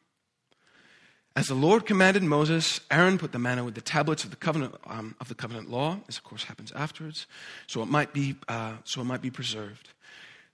As 1.37 1.49
the 1.49 1.55
Lord 1.55 1.85
commanded 1.85 2.23
Moses, 2.23 2.81
Aaron 2.91 3.19
put 3.19 3.32
the 3.32 3.38
manna 3.38 3.62
with 3.62 3.75
the 3.75 3.82
tablets 3.82 4.25
of 4.25 4.31
the 4.31 4.37
covenant 4.37 4.76
um, 4.87 5.17
of 5.21 5.29
the 5.29 5.35
covenant 5.35 5.71
law. 5.71 5.99
This, 6.06 6.17
of 6.17 6.25
course, 6.25 6.44
happens 6.44 6.73
afterwards, 6.73 7.26
so 7.67 7.82
it 7.82 7.88
might 7.88 8.15
be 8.15 8.37
uh, 8.49 8.76
so 8.85 9.03
it 9.03 9.05
might 9.05 9.21
be 9.21 9.31
preserved. 9.31 9.91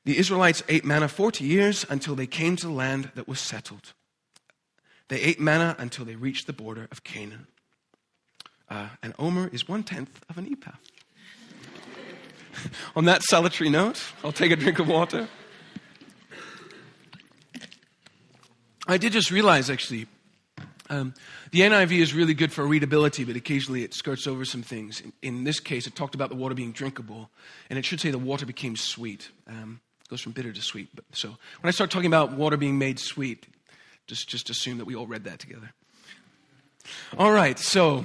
The 0.04 0.18
Israelites 0.18 0.64
ate 0.68 0.84
manna 0.84 1.06
forty 1.06 1.44
years 1.44 1.86
until 1.88 2.16
they 2.16 2.26
came 2.26 2.56
to 2.56 2.66
the 2.66 2.72
land 2.72 3.12
that 3.14 3.28
was 3.28 3.38
settled. 3.38 3.92
They 5.10 5.20
ate 5.20 5.40
manna 5.40 5.74
until 5.76 6.04
they 6.04 6.14
reached 6.14 6.46
the 6.46 6.52
border 6.52 6.86
of 6.92 7.02
Canaan. 7.02 7.48
Uh, 8.68 8.90
an 9.02 9.12
omer 9.18 9.50
is 9.52 9.68
one 9.68 9.82
tenth 9.82 10.24
of 10.30 10.38
an 10.38 10.46
ephah. 10.50 10.76
On 12.96 13.06
that 13.06 13.24
salutary 13.24 13.70
note, 13.70 14.00
I'll 14.22 14.30
take 14.30 14.52
a 14.52 14.56
drink 14.56 14.78
of 14.78 14.86
water. 14.86 15.28
I 18.86 18.98
did 18.98 19.12
just 19.12 19.32
realize, 19.32 19.68
actually, 19.68 20.06
um, 20.88 21.14
the 21.50 21.62
NIV 21.62 21.98
is 21.98 22.14
really 22.14 22.34
good 22.34 22.52
for 22.52 22.64
readability, 22.64 23.24
but 23.24 23.34
occasionally 23.34 23.82
it 23.82 23.94
skirts 23.94 24.28
over 24.28 24.44
some 24.44 24.62
things. 24.62 25.00
In, 25.00 25.12
in, 25.22 25.44
this 25.44 25.58
case, 25.58 25.88
it 25.88 25.96
talked 25.96 26.14
about 26.14 26.28
the 26.28 26.36
water 26.36 26.54
being 26.54 26.70
drinkable, 26.70 27.30
and 27.68 27.80
it 27.80 27.84
should 27.84 28.00
say 28.00 28.12
the 28.12 28.18
water 28.18 28.46
became 28.46 28.76
sweet. 28.76 29.28
Um, 29.48 29.80
goes 30.08 30.20
from 30.20 30.32
bitter 30.32 30.52
to 30.52 30.62
sweet. 30.62 30.88
But, 30.94 31.04
so 31.12 31.28
when 31.28 31.68
I 31.68 31.72
start 31.72 31.90
talking 31.90 32.06
about 32.06 32.32
water 32.32 32.56
being 32.56 32.78
made 32.78 33.00
sweet, 33.00 33.48
just, 34.10 34.28
just 34.28 34.50
assume 34.50 34.78
that 34.78 34.84
we 34.84 34.96
all 34.96 35.06
read 35.06 35.22
that 35.24 35.38
together. 35.38 35.72
All 37.16 37.30
right, 37.30 37.58
so 37.58 38.04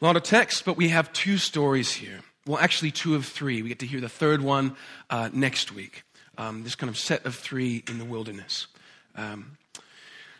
a 0.00 0.04
lot 0.04 0.16
of 0.16 0.22
text, 0.22 0.64
but 0.64 0.78
we 0.78 0.88
have 0.88 1.12
two 1.12 1.36
stories 1.36 1.92
here. 1.92 2.20
Well, 2.46 2.58
actually, 2.58 2.92
two 2.92 3.14
of 3.14 3.26
three. 3.26 3.62
We 3.62 3.68
get 3.68 3.78
to 3.80 3.86
hear 3.86 4.00
the 4.00 4.08
third 4.08 4.40
one 4.40 4.74
uh, 5.10 5.28
next 5.32 5.70
week. 5.70 6.04
Um, 6.38 6.64
this 6.64 6.74
kind 6.74 6.88
of 6.88 6.96
set 6.96 7.26
of 7.26 7.34
three 7.34 7.84
in 7.88 7.98
the 7.98 8.06
wilderness. 8.06 8.68
Um, 9.14 9.58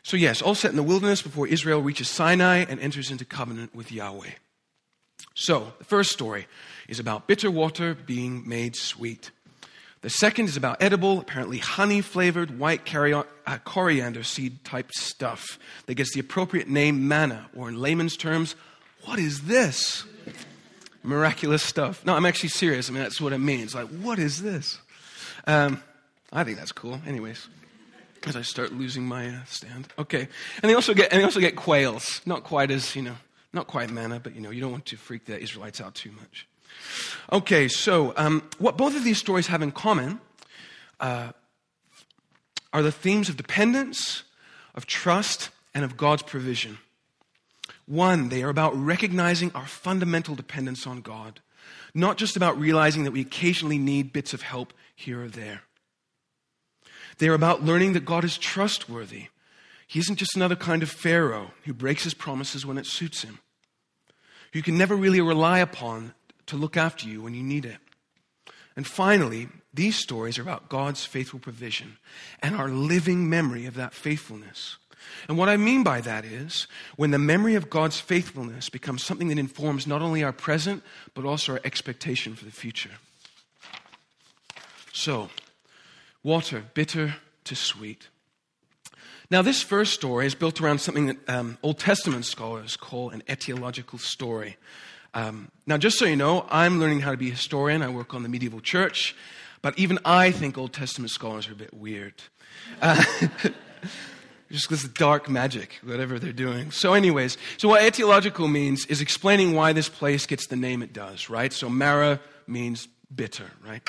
so, 0.03 0.17
yes, 0.17 0.41
all 0.41 0.55
set 0.55 0.71
in 0.71 0.77
the 0.77 0.83
wilderness 0.83 1.21
before 1.21 1.47
Israel 1.47 1.83
reaches 1.83 2.09
Sinai 2.09 2.65
and 2.67 2.81
enters 2.81 3.11
into 3.11 3.27
covenant 3.27 3.75
with 3.75 3.93
Yahweh. 3.93 4.31
So, 5.35 5.75
the 5.79 5.85
first 5.85 6.11
story 6.13 6.47
is 6.89 6.99
about 6.99 7.29
bitter 7.29 7.51
water 7.51 7.95
being 7.95 8.49
made 8.49 8.75
sweet. 8.75 9.33
The 10.03 10.11
second 10.11 10.49
is 10.49 10.57
about 10.57 10.83
edible, 10.83 11.21
apparently 11.21 11.59
honey 11.59 12.01
flavored 12.01 12.59
white 12.59 12.83
uh, 12.95 13.59
coriander 13.65 14.23
seed 14.23 14.65
type 14.65 14.91
stuff 14.93 15.59
that 15.87 15.95
gets 15.95 16.13
the 16.13 16.21
appropriate 16.21 16.69
name 16.69 17.09
manna, 17.09 17.49
or 17.57 17.69
in 17.69 17.81
layman's 17.81 18.17
terms, 18.17 18.55
what 19.05 19.19
is 19.19 19.43
this? 19.43 20.05
Miraculous 21.05 21.63
stuff. 21.63 22.05
No, 22.05 22.15
I'm 22.15 22.27
actually 22.27 22.51
serious. 22.51 22.89
I 22.89 22.93
mean, 22.93 23.03
that's 23.03 23.21
what 23.21 23.33
it 23.33 23.39
means. 23.39 23.75
Like, 23.75 23.89
what 23.89 24.19
is 24.19 24.43
this? 24.43 24.79
Um, 25.47 25.83
I 26.33 26.45
think 26.45 26.59
that's 26.59 26.73
cool. 26.73 27.01
Anyways 27.07 27.49
as 28.27 28.37
I 28.37 28.43
start 28.43 28.73
losing 28.73 29.05
my 29.05 29.29
uh, 29.29 29.45
stand. 29.47 29.89
Okay, 29.99 30.29
and 30.63 30.71
they 30.71 30.75
also 30.75 30.95
get 30.95 31.13
and 31.13 31.21
they 31.21 31.25
also 31.25 31.41
get 31.41 31.57
quails. 31.57 32.21
Not 32.27 32.45
quite 32.45 32.71
as 32.71 32.95
you 32.95 33.03
know, 33.03 33.17
not 33.53 33.67
quite 33.67 33.91
manna, 33.91 34.21
but 34.21 34.35
you 34.35 34.41
know, 34.41 34.51
you 34.51 34.61
don't 34.61 34.73
want 34.73 34.87
to 34.87 34.97
freak 34.97 35.27
the 35.27 35.39
Israelites 35.39 35.81
out 35.81 35.95
too 35.95 36.13
much. 36.13 36.47
Okay, 37.31 37.69
so 37.69 38.13
um, 38.17 38.43
what 38.59 38.77
both 38.77 38.97
of 38.97 39.05
these 39.05 39.19
stories 39.19 39.47
have 39.49 39.63
in 39.63 39.73
common 39.73 40.21
uh, 41.01 41.33
are 42.73 42.83
the 42.83 42.93
themes 42.93 43.29
of 43.29 43.37
dependence, 43.37 44.23
of 44.75 44.87
trust, 44.87 45.51
and 45.75 45.85
of 45.85 45.97
God's 45.97 46.23
provision. 46.23 46.79
One, 47.87 48.29
they 48.29 48.43
are 48.43 48.49
about 48.49 48.75
recognizing 48.77 49.51
our 49.55 49.67
fundamental 49.67 50.35
dependence 50.35 50.87
on 50.87 51.01
God, 51.01 51.41
not 51.95 52.17
just 52.17 52.37
about 52.37 52.59
realizing 52.59 53.05
that 53.05 53.11
we 53.11 53.21
occasionally 53.21 53.79
need 53.79 54.13
bits 54.13 54.33
of 54.33 54.43
help 54.43 54.73
here 54.95 55.23
or 55.23 55.29
there. 55.29 55.63
They 57.19 57.29
are 57.29 57.35
about 57.35 57.63
learning 57.63 57.93
that 57.93 58.05
God 58.05 58.25
is 58.25 58.39
trustworthy. 58.39 59.27
He 59.87 60.01
isn't 60.01 60.17
just 60.17 60.37
another 60.37 60.57
kind 60.57 60.83
of 60.83 60.91
Pharaoh 60.91 61.51
who 61.65 61.75
breaks 61.75 62.05
his 62.05 62.15
promises 62.15 62.65
when 62.65 62.79
it 62.79 62.87
suits 62.87 63.23
him, 63.23 63.41
you 64.53 64.63
can 64.63 64.77
never 64.77 64.95
really 64.95 65.21
rely 65.21 65.59
upon 65.59 66.15
to 66.47 66.57
look 66.57 66.77
after 66.77 67.09
you 67.09 67.23
when 67.23 67.35
you 67.35 67.43
need 67.43 67.65
it. 67.65 67.79
And 68.77 68.87
finally, 68.87 69.49
these 69.75 69.97
stories 69.97 70.39
are 70.39 70.43
about 70.43 70.69
God's 70.69 71.05
faithful 71.05 71.39
provision 71.39 71.99
and 72.43 72.57
our 72.57 72.69
living 72.69 73.29
memory 73.29 73.67
of 73.67 73.75
that 73.75 73.95
faithfulness. 73.95 74.77
And 75.29 75.37
what 75.37 75.49
I 75.49 75.57
mean 75.57 75.83
by 75.83 76.01
that 76.03 76.25
is 76.25 76.67
when 76.97 77.11
the 77.11 77.19
memory 77.19 77.55
of 77.55 77.71
God's 77.71 78.01
faithfulness 78.01 78.69
becomes 78.69 79.03
something 79.03 79.29
that 79.29 79.39
informs 79.39 79.87
not 79.87 80.03
only 80.03 80.23
our 80.23 80.33
present, 80.33 80.83
but 81.15 81.25
also 81.25 81.55
our 81.55 81.61
expectation 81.65 82.35
for 82.35 82.45
the 82.45 82.51
future. 82.51 82.93
So, 84.93 85.31
water, 86.23 86.65
bitter 86.75 87.17
to 87.45 87.57
sweet. 87.57 88.09
Now, 89.33 89.41
this 89.41 89.63
first 89.63 89.95
story 89.95 90.27
is 90.27 90.35
built 90.35 90.61
around 90.61 90.83
something 90.83 91.07
that 91.07 91.17
um, 91.27 91.57
Old 91.63 91.79
Testament 91.79 92.27
scholars 92.27 92.77
call 92.77 93.09
an 93.09 93.23
etiological 93.29 93.99
story. 93.99 94.59
Um, 95.15 95.51
now, 95.67 95.79
just 95.79 95.99
so 95.99 96.05
you 96.05 96.17
know, 96.17 96.45
I'm 96.51 96.79
learning 96.79 97.01
how 97.01 97.13
to 97.13 97.17
be 97.17 97.29
a 97.29 97.33
historian. 97.33 97.81
I 97.81 97.89
work 97.89 98.13
on 98.13 98.25
the 98.25 98.29
medieval 98.29 98.61
church, 98.61 99.17
but 99.63 99.79
even 99.79 99.99
I 100.05 100.33
think 100.33 100.59
Old 100.59 100.75
Testament 100.75 101.13
scholars 101.13 101.49
are 101.49 101.53
a 101.53 101.57
bit 101.57 101.73
weird. 101.73 102.13
Uh, 102.83 103.03
just 104.51 104.69
this 104.69 104.85
dark 104.87 105.31
magic, 105.31 105.79
whatever 105.83 106.19
they're 106.19 106.35
doing. 106.35 106.71
So, 106.71 106.93
anyways, 106.93 107.39
so 107.57 107.69
what 107.69 107.81
etiological 107.81 108.53
means 108.53 108.85
is 108.85 109.01
explaining 109.01 109.55
why 109.55 109.73
this 109.73 109.89
place 109.89 110.27
gets 110.27 110.47
the 110.49 110.57
name 110.57 110.83
it 110.83 110.93
does, 110.93 111.31
right? 111.31 111.55
So, 111.55 111.71
Marah 111.71 112.21
means 112.47 112.87
bitter, 113.15 113.51
right? 113.67 113.81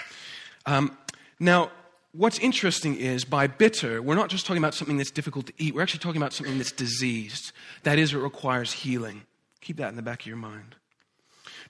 Um, 0.65 0.97
now, 1.37 1.69
what's 2.13 2.39
interesting 2.39 2.95
is 2.95 3.25
by 3.25 3.47
bitter, 3.47 4.01
we're 4.01 4.15
not 4.15 4.29
just 4.29 4.45
talking 4.45 4.61
about 4.61 4.73
something 4.73 4.97
that's 4.97 5.11
difficult 5.11 5.47
to 5.47 5.53
eat, 5.57 5.75
we're 5.75 5.81
actually 5.81 5.99
talking 5.99 6.21
about 6.21 6.33
something 6.33 6.57
that's 6.57 6.71
diseased. 6.71 7.51
That 7.83 7.99
is, 7.99 8.13
it 8.13 8.17
requires 8.17 8.71
healing. 8.71 9.23
Keep 9.61 9.77
that 9.77 9.89
in 9.89 9.95
the 9.95 10.01
back 10.01 10.21
of 10.21 10.27
your 10.27 10.37
mind. 10.37 10.75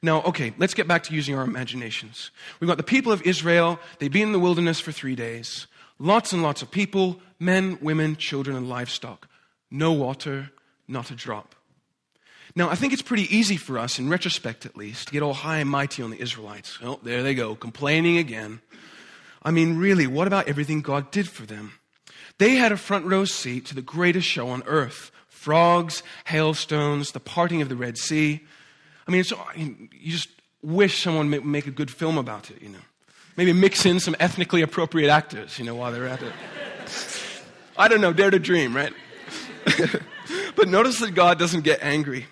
Now, 0.01 0.21
okay, 0.23 0.53
let's 0.57 0.73
get 0.73 0.87
back 0.87 1.03
to 1.03 1.13
using 1.15 1.35
our 1.35 1.43
imaginations. 1.43 2.31
We've 2.59 2.67
got 2.67 2.77
the 2.77 2.83
people 2.83 3.11
of 3.11 3.21
Israel. 3.21 3.79
They've 3.99 4.11
been 4.11 4.27
in 4.27 4.31
the 4.33 4.39
wilderness 4.39 4.79
for 4.79 4.91
three 4.91 5.15
days. 5.15 5.67
Lots 5.97 6.33
and 6.33 6.43
lots 6.43 6.61
of 6.61 6.71
people 6.71 7.21
men, 7.39 7.77
women, 7.81 8.15
children, 8.15 8.55
and 8.55 8.69
livestock. 8.69 9.27
No 9.69 9.91
water, 9.91 10.51
not 10.87 11.11
a 11.11 11.15
drop. 11.15 11.55
Now, 12.55 12.69
I 12.69 12.75
think 12.75 12.93
it's 12.93 13.01
pretty 13.01 13.33
easy 13.35 13.57
for 13.57 13.79
us, 13.79 13.97
in 13.97 14.09
retrospect 14.09 14.65
at 14.65 14.77
least, 14.77 15.07
to 15.07 15.13
get 15.13 15.23
all 15.23 15.33
high 15.33 15.57
and 15.57 15.69
mighty 15.69 16.03
on 16.03 16.11
the 16.11 16.21
Israelites. 16.21 16.77
Oh, 16.83 16.99
there 17.01 17.23
they 17.23 17.33
go, 17.33 17.55
complaining 17.55 18.17
again. 18.17 18.61
I 19.43 19.51
mean, 19.51 19.77
really, 19.77 20.07
what 20.07 20.27
about 20.27 20.47
everything 20.47 20.81
God 20.81 21.11
did 21.11 21.27
for 21.27 21.45
them? 21.45 21.73
They 22.37 22.55
had 22.55 22.71
a 22.71 22.77
front 22.77 23.05
row 23.05 23.25
seat 23.25 23.65
to 23.67 23.75
the 23.75 23.81
greatest 23.81 24.27
show 24.27 24.49
on 24.49 24.63
earth 24.65 25.11
frogs, 25.27 26.03
hailstones, 26.25 27.11
the 27.11 27.19
parting 27.19 27.61
of 27.61 27.67
the 27.67 27.75
Red 27.75 27.97
Sea. 27.97 28.41
I 29.05 29.11
mean, 29.11 29.25
so, 29.25 29.37
you 29.55 29.89
just 30.05 30.29
wish 30.61 31.03
someone 31.03 31.29
would 31.31 31.43
make 31.43 31.67
a 31.67 31.71
good 31.71 31.91
film 31.91 32.17
about 32.17 32.49
it, 32.49 32.61
you 32.61 32.69
know. 32.69 32.79
Maybe 33.35 33.51
mix 33.51 33.85
in 33.85 33.99
some 33.99 34.15
ethnically 34.21 34.61
appropriate 34.61 35.09
actors, 35.09 35.59
you 35.59 35.65
know, 35.65 35.75
while 35.75 35.91
they're 35.91 36.07
at 36.07 36.21
it. 36.21 36.31
I 37.75 37.89
don't 37.89 37.99
know, 37.99 38.13
dare 38.13 38.31
to 38.31 38.39
dream, 38.39 38.73
right? 38.73 38.93
but 40.55 40.69
notice 40.69 40.99
that 40.99 41.11
God 41.11 41.39
doesn't 41.39 41.61
get 41.61 41.83
angry. 41.83 42.27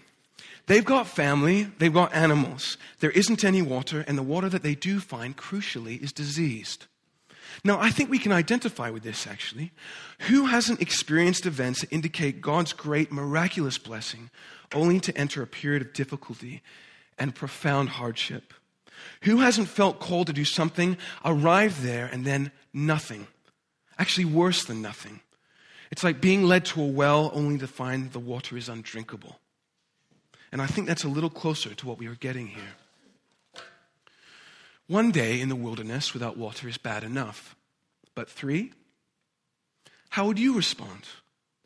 They've 0.67 0.85
got 0.85 1.07
family, 1.07 1.63
they've 1.79 1.93
got 1.93 2.13
animals. 2.13 2.77
There 2.99 3.11
isn't 3.11 3.43
any 3.43 3.61
water, 3.61 4.05
and 4.07 4.17
the 4.17 4.23
water 4.23 4.47
that 4.47 4.63
they 4.63 4.75
do 4.75 4.99
find, 4.99 5.35
crucially, 5.35 6.01
is 6.01 6.13
diseased. 6.13 6.85
Now, 7.63 7.79
I 7.79 7.89
think 7.89 8.09
we 8.09 8.19
can 8.19 8.31
identify 8.31 8.89
with 8.89 9.03
this 9.03 9.27
actually. 9.27 9.71
Who 10.21 10.45
hasn't 10.45 10.81
experienced 10.81 11.45
events 11.45 11.81
that 11.81 11.91
indicate 11.91 12.41
God's 12.41 12.73
great 12.73 13.11
miraculous 13.11 13.77
blessing 13.77 14.29
only 14.73 14.99
to 15.01 15.17
enter 15.17 15.41
a 15.41 15.47
period 15.47 15.81
of 15.81 15.93
difficulty 15.93 16.61
and 17.17 17.35
profound 17.35 17.89
hardship? 17.89 18.53
Who 19.23 19.37
hasn't 19.37 19.67
felt 19.67 19.99
called 19.99 20.27
to 20.27 20.33
do 20.33 20.45
something, 20.45 20.97
arrived 21.25 21.81
there, 21.81 22.09
and 22.11 22.25
then 22.25 22.51
nothing? 22.73 23.27
Actually, 23.97 24.25
worse 24.25 24.65
than 24.65 24.81
nothing. 24.81 25.21
It's 25.91 26.03
like 26.03 26.21
being 26.21 26.43
led 26.43 26.65
to 26.65 26.81
a 26.81 26.87
well 26.87 27.31
only 27.33 27.57
to 27.59 27.67
find 27.67 28.11
the 28.11 28.19
water 28.19 28.57
is 28.57 28.69
undrinkable. 28.69 29.39
And 30.51 30.61
I 30.61 30.67
think 30.67 30.87
that's 30.87 31.03
a 31.03 31.09
little 31.09 31.29
closer 31.29 31.73
to 31.73 31.87
what 31.87 31.97
we 31.97 32.07
are 32.07 32.15
getting 32.15 32.47
here. 32.47 32.75
One 34.91 35.11
day 35.11 35.39
in 35.39 35.47
the 35.47 35.55
wilderness 35.55 36.13
without 36.13 36.35
water 36.35 36.67
is 36.67 36.77
bad 36.77 37.05
enough. 37.05 37.55
But 38.13 38.29
three? 38.29 38.73
How 40.09 40.25
would 40.25 40.37
you 40.37 40.53
respond? 40.53 41.03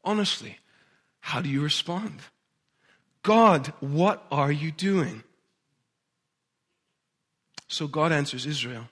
Honestly, 0.03 0.59
how 1.21 1.41
do 1.41 1.49
you 1.49 1.63
respond? 1.63 2.19
God, 3.23 3.73
what 3.79 4.27
are 4.31 4.51
you 4.51 4.69
doing? 4.69 5.23
So 7.67 7.87
God 7.87 8.11
answers 8.11 8.45
Israel. 8.45 8.89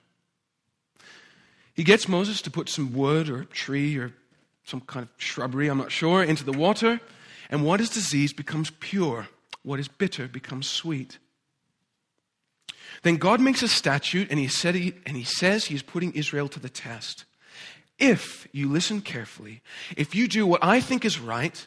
He 1.72 1.84
gets 1.84 2.08
Moses 2.08 2.42
to 2.42 2.50
put 2.50 2.68
some 2.68 2.92
wood 2.92 3.28
or 3.28 3.42
a 3.42 3.46
tree 3.46 3.96
or 3.96 4.14
some 4.64 4.80
kind 4.80 5.04
of 5.04 5.10
shrubbery, 5.16 5.68
I'm 5.68 5.78
not 5.78 5.92
sure, 5.92 6.24
into 6.24 6.42
the 6.42 6.50
water. 6.50 7.00
And 7.50 7.64
what 7.64 7.80
is 7.80 7.88
diseased 7.88 8.34
becomes 8.34 8.72
pure. 8.80 9.28
What 9.62 9.78
is 9.78 9.86
bitter 9.86 10.26
becomes 10.26 10.66
sweet. 10.66 11.18
Then 13.02 13.16
God 13.16 13.40
makes 13.40 13.62
a 13.62 13.68
statute 13.68 14.30
and 14.30 14.38
he, 14.38 14.48
said 14.48 14.74
he, 14.74 14.94
and 15.06 15.16
he 15.16 15.24
says 15.24 15.66
he's 15.66 15.82
putting 15.82 16.12
Israel 16.12 16.48
to 16.48 16.60
the 16.60 16.68
test. 16.68 17.24
If 17.98 18.48
you 18.52 18.68
listen 18.68 19.00
carefully, 19.00 19.62
if 19.96 20.14
you 20.14 20.26
do 20.26 20.46
what 20.46 20.64
I 20.64 20.80
think 20.80 21.04
is 21.04 21.20
right, 21.20 21.66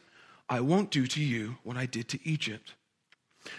I 0.50 0.62
won't 0.62 0.92
do 0.92 1.08
to 1.08 1.22
you 1.22 1.58
what 1.64 1.78
I 1.78 1.86
did 1.86 2.08
to 2.10 2.20
Egypt. 2.28 2.74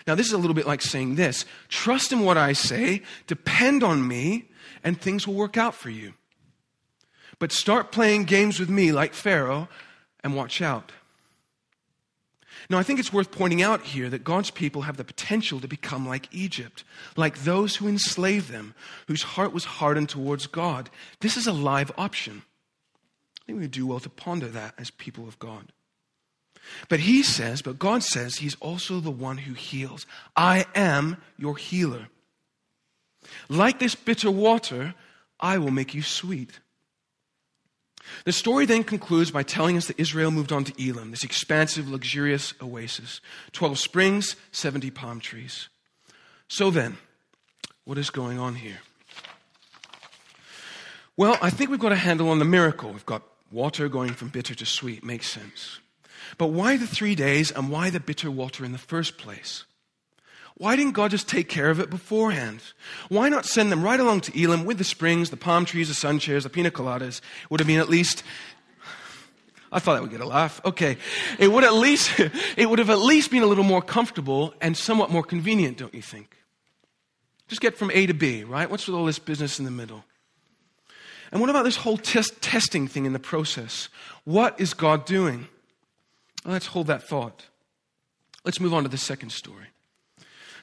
Now, 0.06 0.14
this 0.14 0.26
is 0.26 0.32
a 0.32 0.38
little 0.38 0.54
bit 0.54 0.66
like 0.66 0.82
saying 0.82 1.14
this 1.14 1.44
trust 1.68 2.12
in 2.12 2.20
what 2.20 2.36
I 2.36 2.52
say, 2.52 3.02
depend 3.26 3.82
on 3.82 4.06
me, 4.06 4.50
and 4.84 5.00
things 5.00 5.26
will 5.26 5.34
work 5.34 5.56
out 5.56 5.74
for 5.74 5.90
you. 5.90 6.14
But 7.38 7.52
start 7.52 7.92
playing 7.92 8.24
games 8.24 8.58
with 8.58 8.68
me 8.68 8.92
like 8.92 9.14
Pharaoh 9.14 9.68
and 10.22 10.34
watch 10.34 10.60
out. 10.60 10.92
Now, 12.70 12.78
I 12.78 12.82
think 12.82 12.98
it's 12.98 13.12
worth 13.12 13.30
pointing 13.30 13.62
out 13.62 13.82
here 13.82 14.10
that 14.10 14.24
God's 14.24 14.50
people 14.50 14.82
have 14.82 14.96
the 14.96 15.04
potential 15.04 15.60
to 15.60 15.68
become 15.68 16.06
like 16.06 16.28
Egypt, 16.32 16.84
like 17.16 17.44
those 17.44 17.76
who 17.76 17.88
enslaved 17.88 18.50
them, 18.50 18.74
whose 19.06 19.22
heart 19.22 19.52
was 19.52 19.64
hardened 19.64 20.08
towards 20.08 20.46
God. 20.46 20.90
This 21.20 21.36
is 21.36 21.46
a 21.46 21.52
live 21.52 21.92
option. 21.96 22.42
I 23.42 23.46
think 23.46 23.60
we 23.60 23.68
do 23.68 23.86
well 23.86 24.00
to 24.00 24.10
ponder 24.10 24.48
that 24.48 24.74
as 24.78 24.90
people 24.90 25.26
of 25.26 25.38
God. 25.38 25.72
But 26.88 27.00
he 27.00 27.22
says, 27.22 27.62
but 27.62 27.78
God 27.78 28.02
says, 28.02 28.36
he's 28.36 28.56
also 28.56 29.00
the 29.00 29.10
one 29.10 29.38
who 29.38 29.54
heals. 29.54 30.06
I 30.36 30.66
am 30.74 31.16
your 31.38 31.56
healer. 31.56 32.08
Like 33.48 33.78
this 33.78 33.94
bitter 33.94 34.30
water, 34.30 34.94
I 35.40 35.58
will 35.58 35.70
make 35.70 35.94
you 35.94 36.02
sweet. 36.02 36.60
The 38.24 38.32
story 38.32 38.66
then 38.66 38.84
concludes 38.84 39.30
by 39.30 39.42
telling 39.42 39.76
us 39.76 39.86
that 39.86 40.00
Israel 40.00 40.30
moved 40.30 40.52
on 40.52 40.64
to 40.64 40.88
Elim, 40.88 41.10
this 41.10 41.24
expansive, 41.24 41.88
luxurious 41.88 42.54
oasis 42.62 43.20
12 43.52 43.78
springs, 43.78 44.36
70 44.52 44.90
palm 44.90 45.20
trees. 45.20 45.68
So 46.48 46.70
then, 46.70 46.98
what 47.84 47.98
is 47.98 48.10
going 48.10 48.38
on 48.38 48.56
here? 48.56 48.78
Well, 51.16 51.36
I 51.42 51.50
think 51.50 51.70
we've 51.70 51.80
got 51.80 51.92
a 51.92 51.96
handle 51.96 52.28
on 52.28 52.38
the 52.38 52.44
miracle. 52.44 52.92
We've 52.92 53.04
got 53.04 53.22
water 53.50 53.88
going 53.88 54.14
from 54.14 54.28
bitter 54.28 54.54
to 54.54 54.66
sweet. 54.66 55.04
Makes 55.04 55.28
sense. 55.28 55.80
But 56.36 56.48
why 56.48 56.76
the 56.76 56.86
three 56.86 57.14
days 57.14 57.50
and 57.50 57.70
why 57.70 57.90
the 57.90 58.00
bitter 58.00 58.30
water 58.30 58.64
in 58.64 58.72
the 58.72 58.78
first 58.78 59.18
place? 59.18 59.64
Why 60.58 60.74
didn't 60.74 60.92
God 60.92 61.12
just 61.12 61.28
take 61.28 61.48
care 61.48 61.70
of 61.70 61.78
it 61.80 61.88
beforehand? 61.88 62.60
Why 63.08 63.28
not 63.28 63.46
send 63.46 63.70
them 63.70 63.82
right 63.82 63.98
along 63.98 64.22
to 64.22 64.42
Elim 64.42 64.64
with 64.64 64.78
the 64.78 64.84
springs, 64.84 65.30
the 65.30 65.36
palm 65.36 65.64
trees, 65.64 65.88
the 65.88 65.94
sun 65.94 66.18
chairs, 66.18 66.42
the 66.42 66.50
pina 66.50 66.70
coladas? 66.70 67.20
Would 67.48 67.60
have 67.60 67.66
been 67.66 67.78
at 67.78 67.88
least 67.88 68.24
I 69.70 69.78
thought 69.80 69.96
I 69.96 70.00
would 70.00 70.10
get 70.10 70.20
a 70.20 70.26
laugh. 70.26 70.60
Okay. 70.64 70.96
It 71.38 71.48
would 71.48 71.64
at 71.64 71.74
least 71.74 72.18
it 72.56 72.68
would 72.68 72.78
have 72.78 72.90
at 72.90 72.98
least 72.98 73.30
been 73.30 73.42
a 73.42 73.46
little 73.46 73.64
more 73.64 73.82
comfortable 73.82 74.54
and 74.60 74.76
somewhat 74.76 75.10
more 75.10 75.22
convenient, 75.22 75.78
don't 75.78 75.94
you 75.94 76.02
think? 76.02 76.36
Just 77.48 77.60
get 77.60 77.76
from 77.76 77.90
A 77.92 78.06
to 78.06 78.14
B, 78.14 78.44
right? 78.44 78.70
What's 78.70 78.86
with 78.86 78.96
all 78.96 79.04
this 79.04 79.18
business 79.18 79.58
in 79.58 79.64
the 79.64 79.70
middle? 79.70 80.04
And 81.30 81.40
what 81.40 81.50
about 81.50 81.64
this 81.64 81.76
whole 81.76 81.98
test, 81.98 82.40
testing 82.40 82.88
thing 82.88 83.04
in 83.04 83.12
the 83.12 83.18
process? 83.18 83.88
What 84.24 84.58
is 84.60 84.74
God 84.74 85.04
doing? 85.04 85.48
Let's 86.44 86.66
hold 86.66 86.86
that 86.86 87.02
thought. 87.02 87.46
Let's 88.44 88.60
move 88.60 88.72
on 88.72 88.82
to 88.82 88.88
the 88.88 88.98
second 88.98 89.30
story. 89.30 89.66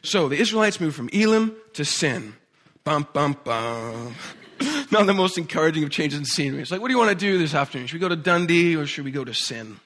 So 0.06 0.30
the 0.30 0.38
Israelites 0.38 0.80
moved 0.80 0.96
from 0.96 1.10
Elim 1.10 1.56
to 1.74 1.84
Sin. 1.84 2.36
Bum, 2.84 3.08
bum, 3.12 3.36
bum. 3.44 4.16
not 4.92 5.08
the 5.08 5.14
most 5.14 5.38
encouraging 5.38 5.84
of 5.84 5.90
changes 5.90 6.20
in 6.20 6.26
scenery. 6.26 6.62
It's 6.62 6.70
like, 6.70 6.80
what 6.80 6.90
do 6.90 6.94
you 6.94 7.00
want 7.00 7.10
to 7.10 7.16
do 7.16 7.40
this 7.40 7.56
afternoon? 7.56 7.88
Should 7.88 7.96
we 7.96 8.00
go 8.00 8.10
to 8.10 8.16
Dundee 8.16 8.76
or 8.76 8.86
should 8.86 9.04
we 9.04 9.12
go 9.12 9.24
to 9.24 9.34
Sin? 9.34 9.80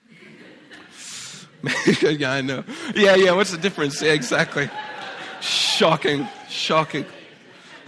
yeah, 2.01 2.33
I 2.33 2.41
know. 2.41 2.65
Yeah, 2.95 3.15
yeah, 3.15 3.31
what's 3.31 3.51
the 3.51 3.57
difference? 3.57 4.01
Yeah, 4.01 4.11
exactly. 4.11 4.69
Shocking, 5.39 6.27
shocking. 6.49 7.05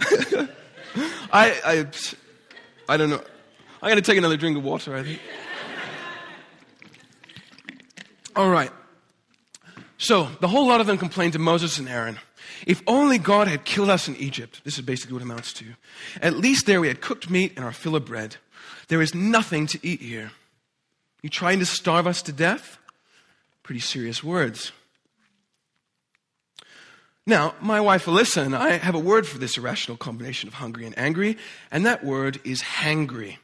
I, 1.30 1.60
I, 1.64 1.86
I 2.88 2.96
don't 2.96 3.10
know. 3.10 3.22
I'm 3.82 3.90
going 3.90 3.96
to 3.96 4.02
take 4.02 4.18
another 4.18 4.38
drink 4.38 4.56
of 4.56 4.64
water, 4.64 4.96
I 4.96 5.02
think. 5.02 5.20
All 8.34 8.48
right. 8.48 8.70
So, 10.02 10.28
the 10.40 10.48
whole 10.48 10.66
lot 10.66 10.80
of 10.80 10.88
them 10.88 10.98
complained 10.98 11.34
to 11.34 11.38
Moses 11.38 11.78
and 11.78 11.88
Aaron. 11.88 12.18
If 12.66 12.82
only 12.88 13.18
God 13.18 13.46
had 13.46 13.64
killed 13.64 13.88
us 13.88 14.08
in 14.08 14.16
Egypt, 14.16 14.60
this 14.64 14.76
is 14.76 14.84
basically 14.84 15.12
what 15.12 15.22
it 15.22 15.26
amounts 15.26 15.52
to. 15.52 15.64
At 16.20 16.34
least 16.34 16.66
there 16.66 16.80
we 16.80 16.88
had 16.88 17.00
cooked 17.00 17.30
meat 17.30 17.52
and 17.54 17.64
our 17.64 17.70
fill 17.70 17.94
of 17.94 18.04
bread. 18.04 18.34
There 18.88 19.00
is 19.00 19.14
nothing 19.14 19.68
to 19.68 19.78
eat 19.80 20.00
here. 20.00 20.32
You 21.22 21.30
trying 21.30 21.60
to 21.60 21.66
starve 21.66 22.08
us 22.08 22.20
to 22.22 22.32
death? 22.32 22.80
Pretty 23.62 23.78
serious 23.78 24.24
words. 24.24 24.72
Now, 27.24 27.54
my 27.60 27.80
wife 27.80 28.06
Alyssa 28.06 28.44
and 28.44 28.56
I 28.56 28.78
have 28.78 28.96
a 28.96 28.98
word 28.98 29.24
for 29.24 29.38
this 29.38 29.56
irrational 29.56 29.96
combination 29.96 30.48
of 30.48 30.54
hungry 30.54 30.84
and 30.84 30.98
angry, 30.98 31.38
and 31.70 31.86
that 31.86 32.02
word 32.02 32.40
is 32.42 32.60
hangry. 32.60 33.36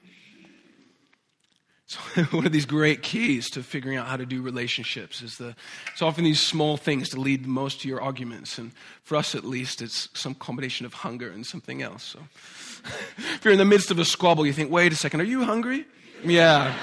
So 2.15 2.23
one 2.25 2.45
of 2.45 2.53
these 2.53 2.67
great 2.67 3.03
keys 3.03 3.49
to 3.51 3.63
figuring 3.63 3.97
out 3.97 4.07
how 4.09 4.19
to 4.19 4.27
do 4.27 4.43
relationships 4.43 5.23
is 5.23 5.39
the 5.39 5.55
it's 5.91 6.03
often 6.03 6.25
these 6.25 6.41
small 6.41 6.77
things 6.77 7.09
to 7.11 7.21
lead 7.21 7.47
most 7.47 7.81
to 7.81 7.89
your 7.89 8.03
arguments. 8.03 8.59
And 8.59 8.73
for 9.05 9.17
us 9.17 9.35
at 9.35 9.43
least 9.43 9.81
it's 9.81 10.11
some 10.13 10.35
combination 10.35 10.85
of 10.85 10.93
hunger 10.93 11.31
and 11.31 11.47
something 11.47 11.81
else. 11.81 12.03
So 12.03 12.19
if 13.17 13.41
you're 13.43 13.53
in 13.53 13.59
the 13.59 13.65
midst 13.65 13.91
of 13.91 13.99
a 13.99 14.05
squabble 14.05 14.47
you 14.47 14.53
think 14.53 14.71
wait 14.71 14.93
a 14.93 14.97
second 14.97 15.23
are 15.23 15.25
you 15.25 15.45
hungry? 15.45 15.87
Yeah. 16.23 16.75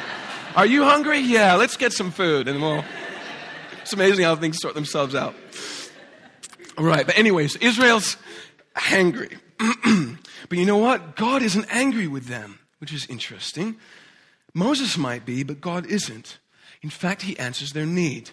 Are 0.56 0.66
you 0.66 0.84
hungry? 0.84 1.20
Yeah 1.20 1.54
let's 1.54 1.78
get 1.78 1.94
some 1.94 2.10
food 2.10 2.48
and 2.48 2.60
we'll 2.60 2.84
it's 3.82 3.94
amazing 3.94 4.26
how 4.26 4.36
things 4.36 4.60
sort 4.60 4.74
themselves 4.74 5.14
out. 5.14 5.36
Right 6.80 7.06
but 7.06 7.16
anyways 7.16 7.58
israel's 7.58 8.18
hangry. 8.76 9.38
But 10.48 10.60
you 10.60 10.66
know 10.66 10.78
what? 10.78 11.16
God 11.16 11.42
isn't 11.42 11.66
angry 11.72 12.08
with 12.08 12.26
them 12.26 12.60
which 12.80 12.94
is 12.94 13.06
interesting 13.08 13.78
Moses 14.56 14.98
might 14.98 15.26
be, 15.26 15.44
but 15.44 15.62
God 15.62 15.86
isn't. 15.86 16.40
In 16.82 16.90
fact, 16.90 17.24
he 17.24 17.38
answers 17.38 17.74
their 17.74 17.86
need. 17.86 18.32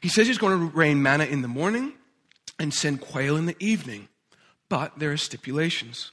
He 0.00 0.08
says 0.08 0.28
he's 0.28 0.38
going 0.38 0.56
to 0.58 0.76
rain 0.76 1.02
manna 1.02 1.24
in 1.24 1.42
the 1.42 1.48
morning 1.48 1.92
and 2.58 2.72
send 2.72 3.00
quail 3.00 3.36
in 3.36 3.46
the 3.46 3.56
evening. 3.58 4.08
But 4.68 4.98
there 4.98 5.10
are 5.10 5.16
stipulations. 5.16 6.12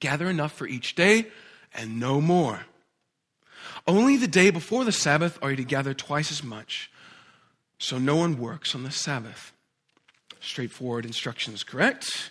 Gather 0.00 0.28
enough 0.28 0.52
for 0.52 0.66
each 0.66 0.94
day 0.94 1.28
and 1.74 1.98
no 1.98 2.20
more. 2.20 2.66
Only 3.86 4.16
the 4.16 4.28
day 4.28 4.50
before 4.50 4.84
the 4.84 4.92
Sabbath 4.92 5.38
are 5.40 5.50
you 5.50 5.56
to 5.56 5.64
gather 5.64 5.94
twice 5.94 6.30
as 6.30 6.44
much, 6.44 6.90
so 7.78 7.98
no 7.98 8.16
one 8.16 8.38
works 8.38 8.74
on 8.74 8.82
the 8.82 8.90
Sabbath. 8.90 9.52
Straightforward 10.40 11.06
instructions, 11.06 11.64
correct? 11.64 12.30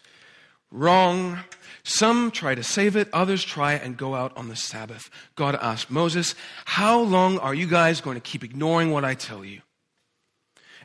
Wrong. 0.76 1.40
Some 1.84 2.32
try 2.32 2.54
to 2.54 2.64
save 2.64 2.98
it, 2.98 3.08
others 3.14 3.44
try 3.46 3.74
and 3.74 3.96
go 3.96 4.14
out 4.14 4.36
on 4.36 4.50
the 4.50 4.56
Sabbath. 4.58 5.10
God 5.36 5.56
asked 5.56 5.90
Moses, 5.90 6.36
How 6.66 7.00
long 7.00 7.38
are 7.40 7.54
you 7.54 7.66
guys 7.66 8.02
going 8.02 8.16
to 8.16 8.22
keep 8.22 8.44
ignoring 8.44 8.92
what 8.92 9.06
I 9.06 9.14
tell 9.14 9.46
you? 9.46 9.62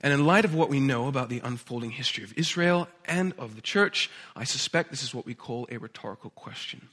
And 0.00 0.12
in 0.12 0.24
light 0.26 0.44
of 0.44 0.54
what 0.54 0.68
we 0.68 0.78
know 0.78 1.08
about 1.08 1.28
the 1.28 1.40
unfolding 1.42 1.90
history 1.90 2.22
of 2.22 2.32
Israel 2.38 2.86
and 3.04 3.34
of 3.36 3.56
the 3.56 3.60
church, 3.60 4.10
I 4.36 4.44
suspect 4.44 4.90
this 4.90 5.02
is 5.02 5.12
what 5.12 5.26
we 5.26 5.34
call 5.34 5.66
a 5.72 5.78
rhetorical 5.78 6.30
question. 6.30 6.88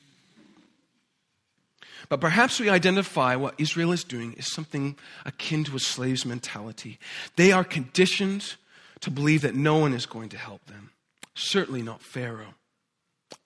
But 2.10 2.20
perhaps 2.20 2.60
we 2.60 2.70
identify 2.70 3.36
what 3.36 3.56
Israel 3.60 3.92
is 3.92 4.04
doing 4.04 4.34
is 4.34 4.52
something 4.52 4.98
akin 5.24 5.66
to 5.66 5.76
a 5.76 5.80
slave's 5.80 6.26
mentality. 6.26 6.98
They 7.36 7.52
are 7.52 7.64
conditioned 7.64 8.56
to 9.02 9.12
believe 9.12 9.42
that 9.44 9.56
no 9.56 9.78
one 9.78 9.94
is 9.94 10.08
going 10.08 10.30
to 10.30 10.38
help 10.38 10.66
them, 10.66 10.90
certainly 11.36 11.84
not 11.84 12.02
Pharaoh. 12.02 12.56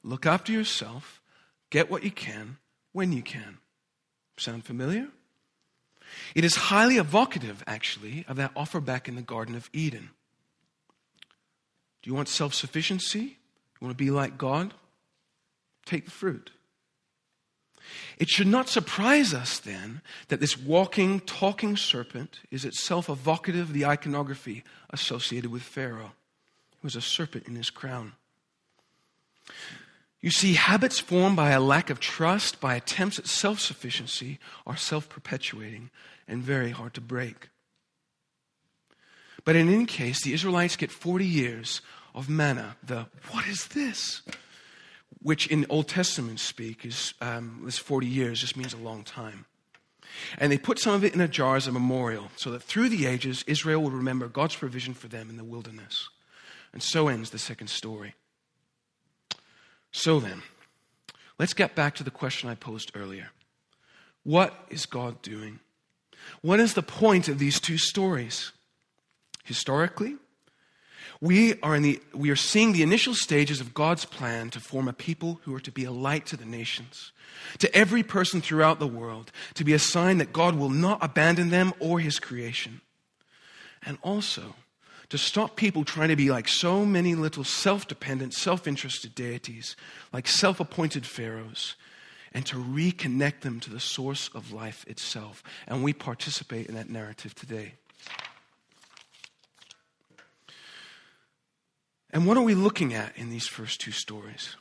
Look 0.04 0.26
after 0.26 0.52
yourself, 0.52 1.22
get 1.70 1.90
what 1.90 2.04
you 2.04 2.12
can 2.12 2.58
when 2.92 3.12
you 3.12 3.22
can. 3.22 3.58
Sound 4.38 4.66
familiar? 4.66 5.08
It 6.36 6.44
is 6.44 6.56
highly 6.56 6.98
evocative, 6.98 7.64
actually, 7.68 8.26
of 8.28 8.38
that 8.38 8.52
offer 8.56 8.80
back 8.80 9.08
in 9.08 9.16
the 9.16 9.22
Garden 9.22 9.56
of 9.56 9.70
Eden. 9.72 10.10
Do 12.02 12.10
you 12.10 12.16
want 12.16 12.28
self 12.28 12.54
sufficiency? 12.54 13.20
You 13.20 13.88
want 13.88 13.98
to 13.98 14.04
be 14.04 14.12
like 14.12 14.38
God? 14.38 14.74
Take 15.86 16.06
the 16.06 16.12
fruit. 16.12 16.52
It 18.18 18.30
should 18.30 18.48
not 18.48 18.70
surprise 18.70 19.34
us 19.34 19.60
then 19.60 20.02
that 20.28 20.40
this 20.40 20.58
walking, 20.58 21.20
talking 21.22 21.76
serpent 21.76 22.40
is 22.52 22.66
itself 22.66 23.10
evocative 23.10 23.70
of 23.70 23.74
the 23.74 23.86
iconography 23.86 24.64
associated 24.92 25.52
with 25.52 25.64
Pharaoh. 25.64 26.14
It 26.74 26.84
was 26.84 26.96
a 26.96 27.02
serpent 27.02 27.48
in 27.48 27.56
his 27.56 27.70
crown. 27.70 28.14
You 30.22 30.30
see, 30.30 30.54
habits 30.54 31.00
formed 31.00 31.36
by 31.36 31.50
a 31.50 31.60
lack 31.60 31.90
of 31.90 32.00
trust, 32.00 32.62
by 32.62 32.76
attempts 32.76 33.18
at 33.18 33.28
self 33.28 33.60
sufficiency, 33.60 34.40
are 34.68 34.78
self 34.78 35.10
perpetuating 35.10 35.90
and 36.28 36.44
very 36.44 36.70
hard 36.70 36.94
to 36.94 37.02
break. 37.02 37.50
But 39.44 39.56
in 39.56 39.68
any 39.68 39.86
case, 39.86 40.24
the 40.24 40.34
Israelites 40.34 40.76
get 40.76 40.92
40 40.92 41.26
years 41.26 41.82
of 42.14 42.30
manna, 42.30 42.78
the 42.84 43.08
what 43.32 43.48
is 43.48 43.68
this? 43.68 44.22
Which 45.24 45.48
in 45.48 45.66
Old 45.70 45.88
Testament 45.88 46.40
speak 46.40 46.86
is 46.86 47.14
um, 47.22 47.62
this 47.66 47.80
40 47.80 48.06
years 48.06 48.42
just 48.42 48.58
means 48.58 48.74
a 48.74 48.78
long 48.78 49.04
time. 49.04 49.46
And 50.38 50.52
they 50.52 50.58
put 50.58 50.78
some 50.78 50.94
of 50.94 51.04
it 51.04 51.14
in 51.14 51.22
a 51.22 51.28
jar 51.28 51.56
as 51.56 51.68
a 51.68 51.72
memorial 51.72 52.30
so 52.36 52.52
that 52.52 52.64
through 52.64 52.90
the 52.90 53.06
ages, 53.06 53.44
Israel 53.48 53.82
will 53.82 53.92
remember 53.92 54.28
God's 54.28 54.56
provision 54.56 54.94
for 54.94 55.08
them 55.08 55.30
in 55.30 55.38
the 55.38 55.44
wilderness. 55.44 56.10
And 56.74 56.84
so 56.84 57.08
ends 57.08 57.30
the 57.30 57.40
second 57.40 57.68
story. 57.68 58.14
So 59.92 60.20
then, 60.20 60.42
let's 61.38 61.54
get 61.54 61.76
back 61.76 61.96
to 61.96 62.04
the 62.04 62.12
question 62.12 62.50
I 62.50 62.56
posed 62.56 62.92
earlier. 62.96 63.30
What 64.24 64.54
is 64.70 64.86
God 64.86 65.22
doing? 65.22 65.60
What 66.42 66.60
is 66.60 66.74
the 66.74 66.84
point 66.84 67.28
of 67.28 67.40
these 67.40 67.60
two 67.60 67.78
stories? 67.78 68.52
Historically, 69.44 70.18
we 71.20 71.60
are, 71.62 71.76
in 71.76 71.84
the, 71.84 72.02
we 72.14 72.32
are 72.32 72.36
seeing 72.36 72.74
the 72.74 72.82
initial 72.82 73.14
stages 73.14 73.62
of 73.62 73.74
God's 73.74 74.06
plan 74.06 74.50
to 74.52 74.60
form 74.60 74.88
a 74.88 74.94
people 74.94 75.40
who 75.44 75.54
are 75.54 75.60
to 75.60 75.72
be 75.72 75.84
a 75.84 75.92
light 75.92 76.26
to 76.28 76.38
the 76.38 76.46
nations, 76.46 77.12
to 77.60 77.74
every 77.76 78.02
person 78.02 78.42
throughout 78.42 78.80
the 78.80 78.88
world, 78.88 79.32
to 79.54 79.64
be 79.64 79.74
a 79.74 79.80
sign 79.80 80.18
that 80.18 80.34
God 80.34 80.56
will 80.56 80.70
not 80.70 81.04
abandon 81.04 81.50
them 81.50 81.74
or 81.80 82.00
his 82.00 82.18
creation. 82.18 82.82
And 83.84 83.98
also, 84.02 84.56
to 85.12 85.18
stop 85.18 85.58
people 85.58 85.84
trying 85.84 86.08
to 86.08 86.16
be 86.16 86.32
like 86.32 86.48
so 86.48 86.86
many 86.86 87.16
little 87.16 87.44
self 87.44 87.86
dependent, 87.86 88.34
self 88.34 88.66
interested 88.66 89.14
deities, 89.14 89.76
like 90.14 90.26
self 90.26 90.62
appointed 90.62 91.06
pharaohs, 91.06 91.76
and 92.32 92.46
to 92.46 92.56
reconnect 92.56 93.42
them 93.42 93.60
to 93.60 93.70
the 93.70 93.80
source 93.80 94.30
of 94.34 94.54
life 94.54 94.86
itself. 94.88 95.44
And 95.68 95.84
we 95.84 95.92
participate 95.92 96.68
in 96.68 96.76
that 96.76 96.90
narrative 96.90 97.36
today. 97.36 97.74
And 102.12 102.26
what 102.26 102.38
are 102.38 102.44
we 102.44 102.56
looking 102.56 102.94
at 102.94 103.16
in 103.18 103.30
these 103.30 103.48
first 103.48 103.82
two 103.82 103.92
stories? 103.92 104.56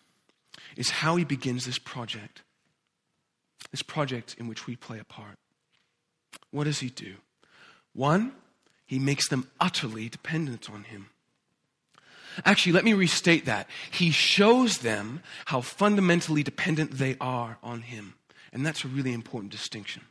Is 0.76 0.90
how 0.90 1.14
he 1.14 1.24
begins 1.24 1.64
this 1.64 1.78
project. 1.78 2.42
This 3.70 3.82
project 3.82 4.34
in 4.36 4.48
which 4.48 4.66
we 4.66 4.74
play 4.74 4.98
a 4.98 5.04
part. 5.04 5.38
What 6.50 6.64
does 6.64 6.80
he 6.80 6.90
do? 6.90 7.14
One, 7.92 8.32
he 8.90 8.98
makes 8.98 9.28
them 9.28 9.48
utterly 9.60 10.08
dependent 10.08 10.68
on 10.68 10.82
him. 10.82 11.10
Actually, 12.44 12.72
let 12.72 12.84
me 12.84 12.92
restate 12.92 13.44
that. 13.44 13.68
He 13.88 14.10
shows 14.10 14.78
them 14.78 15.22
how 15.44 15.60
fundamentally 15.60 16.42
dependent 16.42 16.98
they 16.98 17.16
are 17.20 17.56
on 17.62 17.82
him. 17.82 18.14
And 18.52 18.66
that's 18.66 18.84
a 18.84 18.88
really 18.88 19.12
important 19.12 19.52
distinction. 19.52 20.02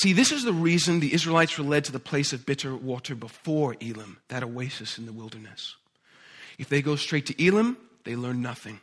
See, 0.00 0.14
this 0.14 0.32
is 0.32 0.44
the 0.44 0.54
reason 0.54 1.00
the 1.00 1.12
Israelites 1.12 1.58
were 1.58 1.64
led 1.64 1.84
to 1.84 1.92
the 1.92 2.00
place 2.00 2.32
of 2.32 2.46
bitter 2.46 2.74
water 2.74 3.14
before 3.14 3.76
Elim, 3.78 4.20
that 4.28 4.42
oasis 4.42 4.96
in 4.96 5.04
the 5.04 5.12
wilderness. 5.12 5.76
If 6.56 6.70
they 6.70 6.80
go 6.80 6.96
straight 6.96 7.26
to 7.26 7.46
Elim, 7.46 7.76
they 8.04 8.16
learn 8.16 8.40
nothing. 8.40 8.80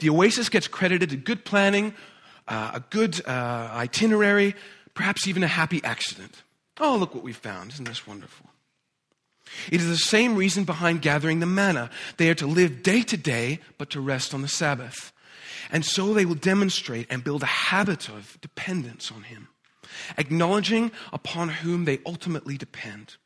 The 0.00 0.10
oasis 0.10 0.50
gets 0.50 0.68
credited 0.68 1.08
to 1.08 1.16
good 1.16 1.46
planning, 1.46 1.94
uh, 2.46 2.72
a 2.74 2.80
good 2.90 3.26
uh, 3.26 3.70
itinerary, 3.72 4.54
perhaps 4.92 5.26
even 5.26 5.42
a 5.42 5.48
happy 5.48 5.82
accident. 5.82 6.42
Oh, 6.80 6.96
look 6.96 7.14
what 7.14 7.24
we 7.24 7.32
found. 7.32 7.72
Isn't 7.72 7.86
this 7.86 8.06
wonderful? 8.06 8.46
It 9.70 9.80
is 9.80 9.88
the 9.88 9.96
same 9.96 10.36
reason 10.36 10.64
behind 10.64 11.02
gathering 11.02 11.40
the 11.40 11.46
manna. 11.46 11.90
They 12.16 12.30
are 12.30 12.34
to 12.36 12.46
live 12.46 12.82
day 12.82 13.02
to 13.02 13.16
day, 13.16 13.60
but 13.78 13.90
to 13.90 14.00
rest 14.00 14.34
on 14.34 14.42
the 14.42 14.48
Sabbath. 14.48 15.12
And 15.70 15.84
so 15.84 16.12
they 16.12 16.24
will 16.24 16.34
demonstrate 16.34 17.06
and 17.10 17.22
build 17.22 17.42
a 17.42 17.46
habit 17.46 18.08
of 18.08 18.38
dependence 18.40 19.12
on 19.12 19.24
Him, 19.24 19.48
acknowledging 20.16 20.90
upon 21.12 21.48
whom 21.48 21.84
they 21.84 22.00
ultimately 22.06 22.56
depend. 22.56 23.16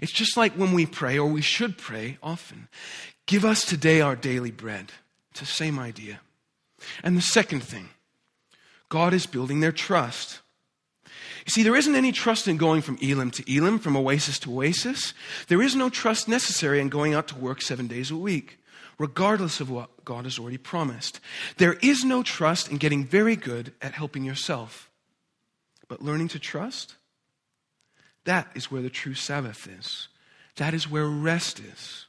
It's 0.00 0.12
just 0.12 0.36
like 0.36 0.54
when 0.54 0.72
we 0.72 0.86
pray, 0.86 1.18
or 1.18 1.26
we 1.26 1.42
should 1.42 1.78
pray 1.78 2.18
often 2.22 2.68
Give 3.26 3.44
us 3.44 3.64
today 3.64 4.00
our 4.00 4.16
daily 4.16 4.50
bread. 4.50 4.92
It's 5.30 5.40
the 5.40 5.46
same 5.46 5.78
idea. 5.78 6.20
And 7.02 7.16
the 7.16 7.22
second 7.22 7.62
thing, 7.62 7.88
God 8.90 9.14
is 9.14 9.26
building 9.26 9.60
their 9.60 9.72
trust. 9.72 10.40
You 11.46 11.50
see, 11.50 11.62
there 11.62 11.76
isn't 11.76 11.94
any 11.94 12.10
trust 12.10 12.48
in 12.48 12.56
going 12.56 12.80
from 12.80 12.98
Elim 13.02 13.30
to 13.32 13.54
Elim, 13.54 13.78
from 13.78 13.96
oasis 13.96 14.38
to 14.40 14.52
oasis. 14.52 15.12
There 15.48 15.60
is 15.60 15.76
no 15.76 15.90
trust 15.90 16.26
necessary 16.26 16.80
in 16.80 16.88
going 16.88 17.12
out 17.12 17.28
to 17.28 17.36
work 17.36 17.60
seven 17.60 17.86
days 17.86 18.10
a 18.10 18.16
week, 18.16 18.58
regardless 18.98 19.60
of 19.60 19.70
what 19.70 20.04
God 20.06 20.24
has 20.24 20.38
already 20.38 20.56
promised. 20.56 21.20
There 21.58 21.74
is 21.74 22.02
no 22.02 22.22
trust 22.22 22.70
in 22.70 22.78
getting 22.78 23.04
very 23.04 23.36
good 23.36 23.74
at 23.82 23.92
helping 23.92 24.24
yourself. 24.24 24.90
But 25.86 26.00
learning 26.00 26.28
to 26.28 26.38
trust, 26.38 26.94
that 28.24 28.48
is 28.54 28.70
where 28.70 28.82
the 28.82 28.88
true 28.88 29.14
Sabbath 29.14 29.68
is. 29.68 30.08
That 30.56 30.72
is 30.72 30.90
where 30.90 31.06
rest 31.06 31.60
is. 31.60 32.06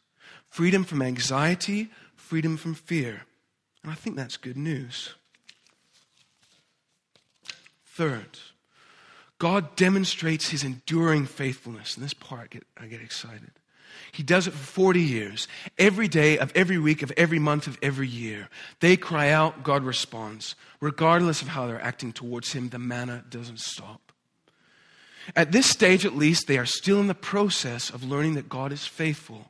Freedom 0.48 0.86
from 0.86 1.02
anxiety, 1.02 1.90
freedom 2.16 2.56
from 2.56 2.74
fear. 2.74 3.24
And 3.84 3.92
I 3.92 3.96
think 3.96 4.16
that's 4.16 4.38
good 4.38 4.56
news. 4.56 5.16
Third, 7.86 8.40
God 9.38 9.76
demonstrates 9.76 10.50
his 10.50 10.64
enduring 10.64 11.26
faithfulness. 11.26 11.96
And 11.96 12.04
this 12.04 12.14
part, 12.14 12.42
I 12.42 12.48
get, 12.48 12.64
I 12.78 12.86
get 12.88 13.02
excited. 13.02 13.52
He 14.12 14.24
does 14.24 14.48
it 14.48 14.52
for 14.52 14.66
40 14.66 15.02
years. 15.02 15.48
Every 15.78 16.08
day 16.08 16.38
of 16.38 16.52
every 16.56 16.78
week 16.78 17.04
of 17.04 17.12
every 17.18 17.40
month 17.40 17.68
of 17.68 17.78
every 17.82 18.08
year. 18.08 18.50
They 18.80 18.96
cry 18.96 19.30
out, 19.30 19.64
God 19.64 19.84
responds. 19.84 20.56
Regardless 20.80 21.42
of 21.42 21.50
how 21.50 21.68
they're 21.68 21.82
acting 21.82 22.14
towards 22.14 22.54
him, 22.54 22.70
the 22.70 22.80
manna 22.80 23.26
doesn't 23.30 23.60
stop. 23.60 24.14
At 25.36 25.52
this 25.52 25.70
stage, 25.70 26.06
at 26.06 26.16
least, 26.16 26.48
they 26.48 26.58
are 26.58 26.66
still 26.66 27.00
in 27.00 27.08
the 27.08 27.16
process 27.16 27.90
of 27.90 28.04
learning 28.04 28.36
that 28.36 28.48
God 28.48 28.72
is 28.72 28.86
faithful, 28.86 29.50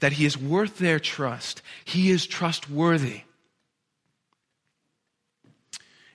that 0.00 0.12
he 0.12 0.26
is 0.26 0.36
worth 0.36 0.78
their 0.78 1.00
trust, 1.00 1.62
he 1.84 2.10
is 2.10 2.26
trustworthy. 2.26 3.22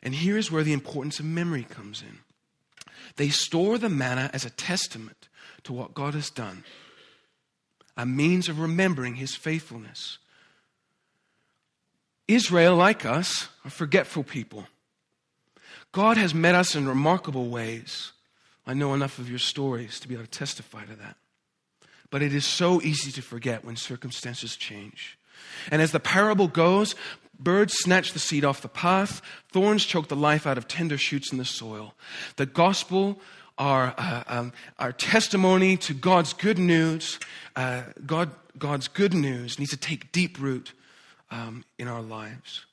And 0.03 0.13
here 0.13 0.37
is 0.37 0.51
where 0.51 0.63
the 0.63 0.73
importance 0.73 1.19
of 1.19 1.25
memory 1.25 1.63
comes 1.63 2.01
in. 2.01 2.19
They 3.15 3.29
store 3.29 3.77
the 3.77 3.89
manna 3.89 4.29
as 4.33 4.45
a 4.45 4.49
testament 4.49 5.29
to 5.63 5.73
what 5.73 5.93
God 5.93 6.13
has 6.13 6.29
done, 6.29 6.63
a 7.95 8.05
means 8.05 8.49
of 8.49 8.59
remembering 8.59 9.15
his 9.15 9.35
faithfulness. 9.35 10.17
Israel, 12.27 12.75
like 12.75 13.05
us, 13.05 13.49
are 13.65 13.71
forgetful 13.71 14.23
people. 14.23 14.65
God 15.91 16.17
has 16.17 16.33
met 16.33 16.55
us 16.55 16.75
in 16.75 16.87
remarkable 16.87 17.49
ways. 17.49 18.13
I 18.65 18.73
know 18.73 18.93
enough 18.93 19.19
of 19.19 19.29
your 19.29 19.39
stories 19.39 19.99
to 19.99 20.07
be 20.07 20.15
able 20.15 20.25
to 20.25 20.29
testify 20.29 20.85
to 20.85 20.95
that. 20.95 21.17
But 22.09 22.21
it 22.21 22.33
is 22.33 22.45
so 22.45 22.81
easy 22.81 23.11
to 23.11 23.21
forget 23.21 23.65
when 23.65 23.75
circumstances 23.75 24.55
change. 24.55 25.17
And 25.69 25.81
as 25.81 25.91
the 25.91 25.99
parable 25.99 26.47
goes, 26.47 26.95
Birds 27.39 27.73
snatch 27.73 28.13
the 28.13 28.19
seed 28.19 28.45
off 28.45 28.61
the 28.61 28.69
path, 28.69 29.21
thorns 29.51 29.85
choke 29.85 30.07
the 30.07 30.15
life 30.15 30.47
out 30.47 30.57
of 30.57 30.67
tender 30.67 30.97
shoots 30.97 31.31
in 31.31 31.37
the 31.37 31.45
soil. 31.45 31.93
The 32.37 32.45
gospel, 32.45 33.19
our, 33.57 33.93
uh, 33.97 34.23
um, 34.27 34.53
our 34.79 34.91
testimony 34.91 35.77
to 35.77 35.93
God's 35.93 36.33
good 36.33 36.57
news, 36.57 37.19
uh, 37.55 37.83
God, 38.05 38.31
God's 38.57 38.87
good 38.87 39.13
news 39.13 39.59
needs 39.59 39.71
to 39.71 39.77
take 39.77 40.11
deep 40.11 40.39
root 40.39 40.73
um, 41.31 41.65
in 41.77 41.87
our 41.87 42.01
lives. 42.01 42.65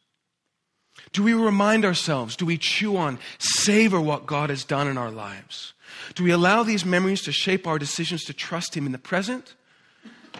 Do 1.12 1.22
we 1.22 1.32
remind 1.32 1.84
ourselves? 1.84 2.36
Do 2.36 2.46
we 2.46 2.58
chew 2.58 2.96
on, 2.96 3.18
savor 3.38 4.00
what 4.00 4.26
God 4.26 4.50
has 4.50 4.64
done 4.64 4.86
in 4.86 4.98
our 4.98 5.10
lives? 5.10 5.72
Do 6.14 6.22
we 6.22 6.30
allow 6.30 6.62
these 6.62 6.84
memories 6.84 7.22
to 7.22 7.32
shape 7.32 7.66
our 7.66 7.78
decisions 7.78 8.22
to 8.24 8.32
trust 8.32 8.76
Him 8.76 8.86
in 8.86 8.92
the 8.92 8.98
present 8.98 9.54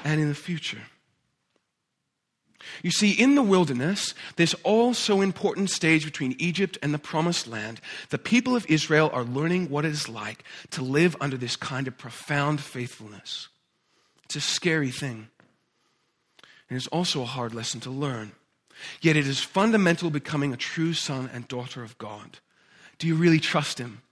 and 0.05 0.21
in 0.21 0.29
the 0.29 0.35
future? 0.35 0.83
You 2.83 2.91
see, 2.91 3.13
in 3.13 3.35
the 3.35 3.43
wilderness, 3.43 4.15
this 4.37 4.55
all 4.63 4.95
so 4.95 5.21
important 5.21 5.71
stage 5.71 6.05
between 6.05 6.37
Egypt 6.39 6.79
and 6.83 6.93
the 6.93 6.99
promised 6.99 7.47
land, 7.47 7.81
the 8.11 8.19
people 8.19 8.55
of 8.55 8.67
Israel 8.69 9.11
are 9.13 9.25
learning 9.25 9.71
what 9.71 9.85
it 9.85 9.93
is 9.93 10.09
like 10.09 10.45
to 10.71 10.83
live 10.83 11.17
under 11.21 11.37
this 11.37 11.57
kind 11.57 11.89
of 11.89 11.97
profound 11.97 12.61
faithfulness. 12.61 13.49
It's 14.25 14.37
a 14.37 14.41
scary 14.41 14.91
thing. 14.91 15.29
And 16.69 16.77
it's 16.77 16.87
also 16.89 17.23
a 17.23 17.27
hard 17.27 17.55
lesson 17.55 17.81
to 17.81 17.91
learn. 17.91 18.33
Yet 19.01 19.17
it 19.17 19.27
is 19.27 19.41
fundamental 19.41 20.11
becoming 20.11 20.53
a 20.53 20.57
true 20.57 20.95
son 20.95 21.29
and 21.33 21.49
daughter 21.49 21.83
of 21.83 21.99
God. 21.99 22.39
Do 22.99 23.07
you 23.07 23.17
really 23.17 23.41
trust 23.41 23.79
Him? 23.79 24.03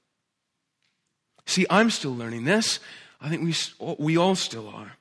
See, 1.47 1.67
I'm 1.71 1.91
still 1.91 2.15
learning 2.15 2.45
this. 2.45 2.81
I 3.21 3.29
think 3.29 3.43
we, 3.43 3.55
we 3.99 4.17
all 4.17 4.35
still 4.35 4.69
are. 4.69 4.97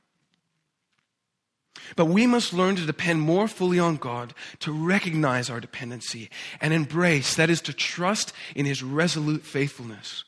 But 1.95 2.05
we 2.05 2.27
must 2.27 2.53
learn 2.53 2.75
to 2.75 2.85
depend 2.85 3.21
more 3.21 3.47
fully 3.47 3.79
on 3.79 3.95
God, 3.95 4.33
to 4.59 4.71
recognize 4.71 5.49
our 5.49 5.59
dependency 5.59 6.29
and 6.59 6.73
embrace, 6.73 7.35
that 7.35 7.49
is, 7.49 7.61
to 7.61 7.73
trust 7.73 8.33
in 8.55 8.65
His 8.65 8.83
resolute 8.83 9.43
faithfulness. 9.43 10.23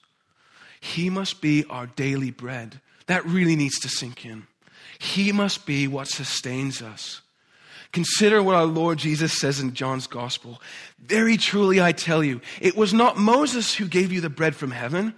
He 0.79 1.09
must 1.09 1.41
be 1.41 1.65
our 1.69 1.87
daily 1.87 2.31
bread. 2.31 2.79
That 3.07 3.25
really 3.25 3.55
needs 3.55 3.79
to 3.79 3.89
sink 3.89 4.25
in. 4.25 4.47
He 4.97 5.31
must 5.31 5.65
be 5.65 5.87
what 5.87 6.07
sustains 6.07 6.81
us. 6.81 7.21
Consider 7.91 8.43
what 8.43 8.55
our 8.55 8.65
Lord 8.65 8.99
Jesus 8.99 9.33
says 9.39 9.59
in 9.59 9.73
John's 9.73 10.05
Gospel. 10.05 10.61
Very 10.99 11.37
truly, 11.37 11.81
I 11.81 11.91
tell 11.91 12.23
you, 12.23 12.39
it 12.61 12.75
was 12.75 12.93
not 12.93 13.17
Moses 13.17 13.73
who 13.73 13.87
gave 13.87 14.11
you 14.11 14.21
the 14.21 14.29
bread 14.29 14.55
from 14.55 14.71
heaven, 14.71 15.15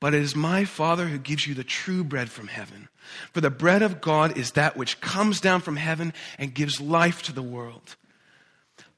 but 0.00 0.14
it 0.14 0.22
is 0.22 0.36
my 0.36 0.64
Father 0.64 1.06
who 1.06 1.18
gives 1.18 1.46
you 1.46 1.54
the 1.54 1.64
true 1.64 2.04
bread 2.04 2.30
from 2.30 2.48
heaven. 2.48 2.88
For 3.32 3.40
the 3.40 3.50
bread 3.50 3.82
of 3.82 4.00
God 4.00 4.36
is 4.36 4.52
that 4.52 4.76
which 4.76 5.00
comes 5.00 5.40
down 5.40 5.60
from 5.60 5.76
heaven 5.76 6.12
and 6.38 6.54
gives 6.54 6.80
life 6.80 7.22
to 7.24 7.32
the 7.32 7.42
world. 7.42 7.96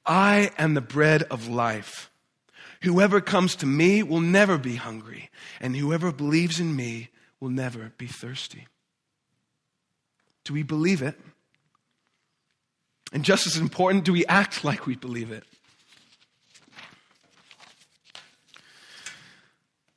I 0.04 0.50
am 0.58 0.74
the 0.74 0.80
bread 0.80 1.22
of 1.24 1.48
life. 1.48 2.10
Whoever 2.82 3.20
comes 3.20 3.56
to 3.56 3.66
me 3.66 4.02
will 4.02 4.20
never 4.20 4.56
be 4.56 4.76
hungry, 4.76 5.30
and 5.60 5.76
whoever 5.76 6.12
believes 6.12 6.58
in 6.58 6.74
me 6.74 7.10
will 7.38 7.50
never 7.50 7.92
be 7.98 8.06
thirsty. 8.06 8.66
Do 10.44 10.54
we 10.54 10.62
believe 10.62 11.02
it? 11.02 11.14
And 13.12 13.24
just 13.24 13.46
as 13.46 13.56
important, 13.56 14.04
do 14.04 14.12
we 14.12 14.24
act 14.26 14.64
like 14.64 14.86
we 14.86 14.96
believe 14.96 15.30
it? 15.30 15.44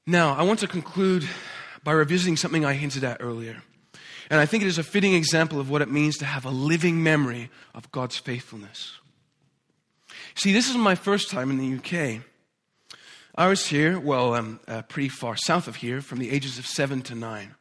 Now, 0.05 0.35
I 0.35 0.43
want 0.43 0.59
to 0.59 0.67
conclude 0.67 1.27
by 1.83 1.93
revisiting 1.93 2.35
something 2.35 2.65
I 2.65 2.73
hinted 2.73 3.05
at 3.05 3.17
earlier. 3.21 3.63
And 4.29 4.41
I 4.41 4.45
think 4.45 4.63
it 4.63 4.67
is 4.67 4.77
a 4.77 4.83
fitting 4.83 5.13
example 5.13 5.61
of 5.61 5.69
what 5.69 5.81
it 5.81 5.89
means 5.89 6.17
to 6.17 6.25
have 6.25 6.43
a 6.43 6.49
living 6.49 7.01
memory 7.03 7.49
of 7.73 7.89
God's 7.91 8.17
faithfulness. 8.17 8.97
See, 10.35 10.51
this 10.51 10.69
is 10.69 10.75
my 10.75 10.95
first 10.95 11.29
time 11.29 11.49
in 11.49 11.57
the 11.57 11.77
UK. 11.77 12.21
I 13.35 13.47
was 13.47 13.67
here, 13.67 13.97
well, 13.97 14.33
um, 14.33 14.59
uh, 14.67 14.81
pretty 14.83 15.09
far 15.09 15.37
south 15.37 15.69
of 15.69 15.77
here, 15.77 16.01
from 16.01 16.19
the 16.19 16.31
ages 16.31 16.59
of 16.59 16.67
seven 16.67 17.01
to 17.03 17.15
nine. 17.15 17.55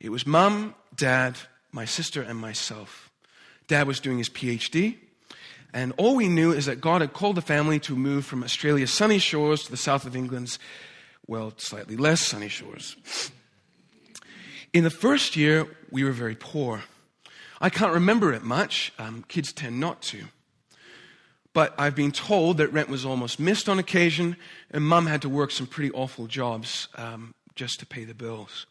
It 0.00 0.08
was 0.08 0.26
mum, 0.26 0.74
dad, 0.96 1.36
my 1.72 1.84
sister, 1.84 2.22
and 2.22 2.38
myself. 2.38 3.10
Dad 3.68 3.86
was 3.86 4.00
doing 4.00 4.18
his 4.18 4.28
PhD, 4.30 4.96
and 5.72 5.92
all 5.96 6.16
we 6.16 6.28
knew 6.28 6.52
is 6.52 6.66
that 6.66 6.80
God 6.80 7.02
had 7.02 7.12
called 7.12 7.36
the 7.36 7.42
family 7.42 7.78
to 7.80 7.96
move 7.96 8.24
from 8.24 8.42
Australia's 8.42 8.92
sunny 8.92 9.18
shores 9.18 9.64
to 9.64 9.70
the 9.70 9.76
south 9.76 10.06
of 10.06 10.16
England's, 10.16 10.58
well, 11.26 11.52
slightly 11.56 11.96
less 11.96 12.20
sunny 12.20 12.48
shores. 12.48 12.96
In 14.72 14.84
the 14.84 14.90
first 14.90 15.36
year, 15.36 15.66
we 15.90 16.04
were 16.04 16.12
very 16.12 16.34
poor. 16.34 16.82
I 17.60 17.70
can't 17.70 17.92
remember 17.92 18.32
it 18.32 18.42
much. 18.42 18.92
Um, 18.98 19.24
kids 19.28 19.52
tend 19.52 19.80
not 19.80 20.02
to. 20.02 20.24
But 21.52 21.72
I've 21.78 21.94
been 21.94 22.10
told 22.10 22.58
that 22.58 22.72
rent 22.72 22.88
was 22.88 23.06
almost 23.06 23.38
missed 23.38 23.68
on 23.68 23.78
occasion, 23.78 24.36
and 24.72 24.84
mum 24.84 25.06
had 25.06 25.22
to 25.22 25.28
work 25.28 25.52
some 25.52 25.68
pretty 25.68 25.92
awful 25.92 26.26
jobs 26.26 26.88
um, 26.96 27.32
just 27.54 27.78
to 27.78 27.86
pay 27.86 28.04
the 28.04 28.14
bills. 28.14 28.66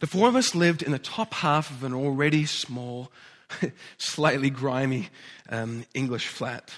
The 0.00 0.06
four 0.06 0.28
of 0.28 0.36
us 0.36 0.54
lived 0.54 0.82
in 0.82 0.92
the 0.92 0.98
top 0.98 1.34
half 1.34 1.70
of 1.70 1.84
an 1.84 1.92
already 1.92 2.46
small, 2.46 3.12
slightly 3.98 4.48
grimy 4.48 5.10
um, 5.50 5.84
English 5.92 6.28
flat. 6.28 6.72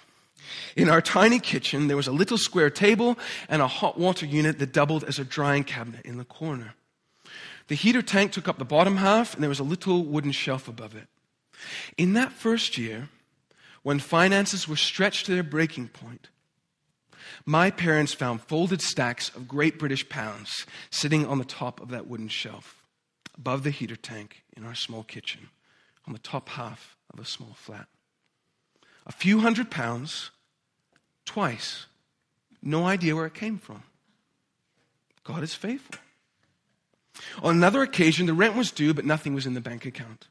In 0.77 0.89
our 0.89 1.01
tiny 1.01 1.39
kitchen, 1.39 1.89
there 1.89 1.97
was 1.97 2.07
a 2.07 2.13
little 2.13 2.39
square 2.39 2.71
table 2.71 3.19
and 3.49 3.63
a 3.63 3.69
hot 3.69 3.99
water 3.99 4.27
unit 4.27 4.59
that 4.59 4.73
doubled 4.73 5.05
as 5.05 5.19
a 5.19 5.25
drying 5.25 5.65
cabinet 5.65 6.05
in 6.05 6.19
the 6.19 6.25
corner. 6.25 6.75
The 7.69 7.75
heater 7.75 8.03
tank 8.03 8.33
took 8.33 8.49
up 8.49 8.59
the 8.59 8.65
bottom 8.65 8.97
half, 8.97 9.35
and 9.35 9.43
there 9.43 9.49
was 9.49 9.61
a 9.61 9.65
little 9.65 10.05
wooden 10.05 10.33
shelf 10.33 10.69
above 10.69 10.95
it. 10.95 11.09
In 11.97 12.15
that 12.15 12.33
first 12.33 12.77
year, 12.77 13.09
when 13.83 13.99
finances 13.99 14.69
were 14.69 14.77
stretched 14.77 15.27
to 15.27 15.33
their 15.33 15.43
breaking 15.43 15.89
point, 15.89 16.29
my 17.47 17.71
parents 17.71 18.15
found 18.15 18.43
folded 18.43 18.83
stacks 18.83 19.29
of 19.31 19.49
great 19.49 19.79
British 19.79 20.09
pounds 20.09 20.67
sitting 20.91 21.27
on 21.27 21.39
the 21.39 21.45
top 21.45 21.81
of 21.81 21.89
that 21.89 22.07
wooden 22.07 22.29
shelf, 22.29 22.83
above 23.37 23.63
the 23.65 23.71
heater 23.71 23.97
tank 23.97 24.43
in 24.57 24.65
our 24.65 24.75
small 24.75 25.03
kitchen, 25.03 25.49
on 26.07 26.13
the 26.13 26.19
top 26.19 26.51
half 26.51 26.97
of 27.13 27.21
a 27.21 27.25
small 27.25 27.55
flat. 27.55 27.87
A 29.07 29.13
few 29.13 29.41
hundred 29.41 29.71
pounds, 29.71 30.31
twice. 31.25 31.87
No 32.63 32.87
idea 32.87 33.17
where 33.17 33.27
it 33.27 33.35
came 33.35 33.59
from. 33.59 33.83
God 35.25 35.43
is 35.43 35.55
faithful. 35.55 35.99
On 37.43 37.57
another 37.57 37.83
occasion, 37.83 38.27
the 38.27 38.35
rent 38.35 38.57
was 38.57 38.71
due, 38.71 38.95
but 38.95 39.05
nothing 39.05 39.35
was 39.35 39.47
in 39.47 39.55
the 39.55 39.61
bank 39.61 39.85
account. 39.85 40.29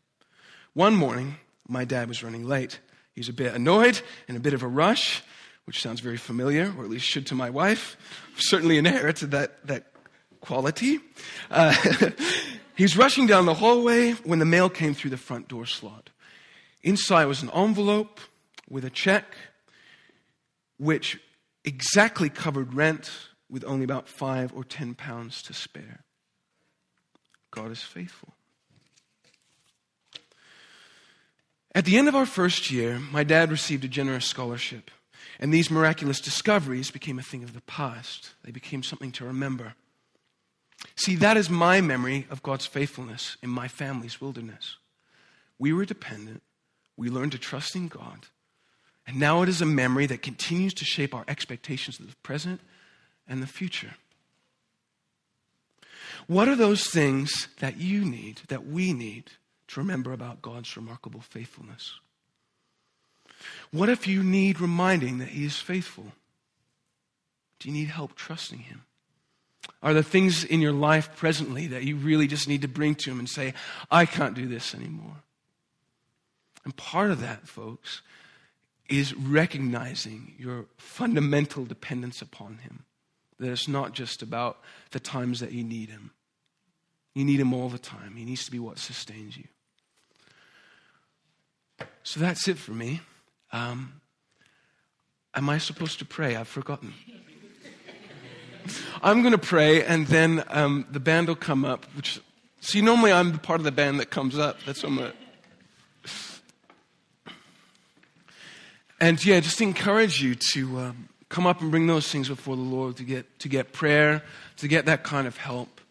One 0.74 0.96
morning, 0.96 1.36
my 1.68 1.86
dad 1.86 2.08
was 2.08 2.24
running 2.24 2.48
late. 2.48 2.80
He 3.14 3.20
was 3.20 3.30
a 3.30 3.34
bit 3.34 3.54
annoyed 3.54 4.02
and 4.28 4.38
a 4.38 4.40
bit 4.40 4.54
of 4.54 4.64
a 4.64 4.68
rush, 4.68 5.22
which 5.66 5.82
sounds 5.82 6.00
very 6.00 6.18
familiar, 6.18 6.74
or 6.78 6.84
at 6.84 6.90
least 6.90 7.06
should 7.06 7.28
to 7.28 7.36
my 7.36 7.50
wife. 7.50 7.98
Certainly 8.38 8.78
inherited 8.78 9.32
that, 9.32 9.66
that 9.68 9.88
quality. 10.40 11.00
Uh, 11.50 11.76
he's 12.76 12.98
rushing 12.98 13.28
down 13.28 13.46
the 13.46 13.54
hallway 13.54 14.12
when 14.24 14.40
the 14.40 14.46
mail 14.46 14.70
came 14.70 14.94
through 14.94 15.12
the 15.12 15.18
front 15.18 15.48
door 15.48 15.66
slot. 15.66 16.10
Inside 16.84 17.26
was 17.26 17.44
an 17.44 17.52
envelope 17.52 18.20
with 18.72 18.86
a 18.86 18.90
check, 18.90 19.36
which 20.78 21.20
exactly 21.64 22.30
covered 22.30 22.74
rent 22.74 23.12
with 23.50 23.66
only 23.66 23.84
about 23.84 24.08
five 24.08 24.54
or 24.56 24.64
ten 24.64 24.96
pounds 24.96 25.44
to 25.44 25.54
spare. 25.54 26.04
God 27.52 27.72
is 27.72 27.82
faithful. 27.82 28.34
At 31.76 31.86
the 31.86 31.98
end 31.98 32.08
of 32.08 32.16
our 32.16 32.26
first 32.26 32.72
year, 32.72 33.00
my 33.12 33.24
dad 33.24 33.52
received 33.52 33.84
a 33.84 33.90
generous 33.90 34.26
scholarship, 34.26 34.90
and 35.40 35.54
these 35.54 35.70
miraculous 35.70 36.20
discoveries 36.20 36.92
became 36.92 37.20
a 37.20 37.24
thing 37.24 37.44
of 37.44 37.54
the 37.54 37.62
past. 37.62 38.32
They 38.44 38.52
became 38.52 38.84
something 38.84 39.12
to 39.14 39.26
remember. 39.26 39.76
See, 40.96 41.16
that 41.18 41.38
is 41.38 41.50
my 41.50 41.80
memory 41.80 42.26
of 42.30 42.44
God's 42.44 42.66
faithfulness 42.66 43.38
in 43.44 43.50
my 43.50 43.68
family's 43.68 44.20
wilderness. 44.20 44.78
We 45.60 45.74
were 45.74 45.86
dependent, 45.86 46.42
we 46.98 47.10
learned 47.10 47.34
to 47.34 47.38
trust 47.38 47.76
in 47.76 47.88
God, 47.88 48.28
and 49.12 49.20
now 49.20 49.42
it 49.42 49.50
is 49.50 49.62
a 49.62 49.66
memory 49.66 50.06
that 50.06 50.22
continues 50.22 50.74
to 50.76 50.86
shape 50.86 51.14
our 51.14 51.26
expectations 51.28 52.00
of 52.00 52.10
the 52.10 52.16
present 52.24 52.62
and 53.28 53.44
the 53.44 53.48
future. 53.48 53.96
What 56.28 56.48
are 56.48 56.56
those 56.56 56.88
things 56.88 57.50
that 57.60 57.78
you 57.78 58.06
need, 58.06 58.40
that 58.48 58.66
we 58.66 58.94
need 58.94 59.26
to 59.68 59.82
remember 59.82 60.14
about 60.14 60.42
God's 60.42 60.78
remarkable 60.78 61.20
faithfulness? 61.20 62.00
What 63.72 63.90
if 63.90 64.08
you 64.08 64.24
need 64.24 64.62
reminding 64.62 65.18
that 65.18 65.30
He 65.30 65.44
is 65.44 65.58
faithful? 65.58 66.14
Do 67.60 67.68
you 67.68 67.74
need 67.74 67.90
help 67.90 68.16
trusting 68.16 68.60
Him? 68.60 68.84
Are 69.84 69.94
there 69.94 70.04
things 70.04 70.46
in 70.46 70.62
your 70.62 70.72
life 70.72 71.18
presently 71.18 71.68
that 71.68 71.84
you 71.84 71.98
really 71.98 72.28
just 72.28 72.48
need 72.48 72.62
to 72.62 72.70
bring 72.70 72.96
to 72.96 73.12
Him 73.12 73.20
and 73.20 73.28
say, 73.28 73.56
I 73.90 74.06
can't 74.06 74.36
do 74.36 74.48
this 74.48 74.74
anymore? 74.74 75.18
And 76.64 76.74
part 76.78 77.12
of 77.12 77.20
that, 77.20 77.50
folks, 77.50 78.02
is 78.92 79.16
recognizing 79.16 80.34
your 80.38 80.66
fundamental 80.78 81.66
dependence 81.66 82.22
upon 82.22 82.58
Him. 82.58 82.84
That 83.40 83.52
it's 83.52 83.68
not 83.68 83.94
just 83.94 84.22
about 84.22 84.60
the 84.92 85.00
times 85.00 85.40
that 85.40 85.54
you 85.54 85.64
need 85.64 85.90
Him. 85.90 86.12
You 87.16 87.24
need 87.24 87.40
Him 87.40 87.54
all 87.54 87.70
the 87.70 87.80
time. 87.80 88.16
He 88.18 88.26
needs 88.26 88.46
to 88.46 88.52
be 88.52 88.60
what 88.60 88.78
sustains 88.78 89.38
you. 89.38 89.48
So 92.04 92.20
that's 92.20 92.48
it 92.48 92.58
for 92.58 92.74
me. 92.74 93.00
Um, 93.54 94.02
am 95.34 95.50
I 95.50 95.58
supposed 95.58 96.00
to 96.00 96.06
pray? 96.06 96.36
I've 96.36 96.48
forgotten. 96.48 96.94
I'm 99.02 99.22
going 99.22 99.32
to 99.32 99.38
pray, 99.38 99.84
and 99.84 100.06
then 100.08 100.44
um, 100.50 100.86
the 100.92 101.00
band 101.00 101.30
will 101.30 101.36
come 101.36 101.66
up. 101.66 101.86
Which, 101.96 102.20
see, 102.60 102.82
normally 102.82 103.12
I'm 103.12 103.32
the 103.32 103.40
part 103.40 103.60
of 103.60 103.64
the 103.64 103.72
band 103.72 104.00
that 104.02 104.10
comes 104.10 104.38
up. 104.38 104.58
That's 104.66 104.84
what 104.84 104.92
I'm 104.92 104.98
to. 104.98 105.14
And 109.02 109.26
yeah, 109.26 109.40
just 109.40 109.60
encourage 109.62 110.22
you 110.22 110.36
to 110.54 110.78
um, 110.78 111.10
come 111.28 111.48
up 111.48 111.60
and 111.60 111.72
bring 111.72 111.88
those 111.88 112.08
things 112.08 112.30
before 112.30 112.56
the 112.56 112.62
Lord 112.62 112.98
to 112.98 113.04
get 113.04 113.40
to 113.40 113.50
get 113.50 113.74
prayer, 113.74 114.22
to 114.58 114.68
get 114.68 114.86
that 114.86 115.04
kind 115.04 115.26
of 115.26 115.38
help. 115.38 115.82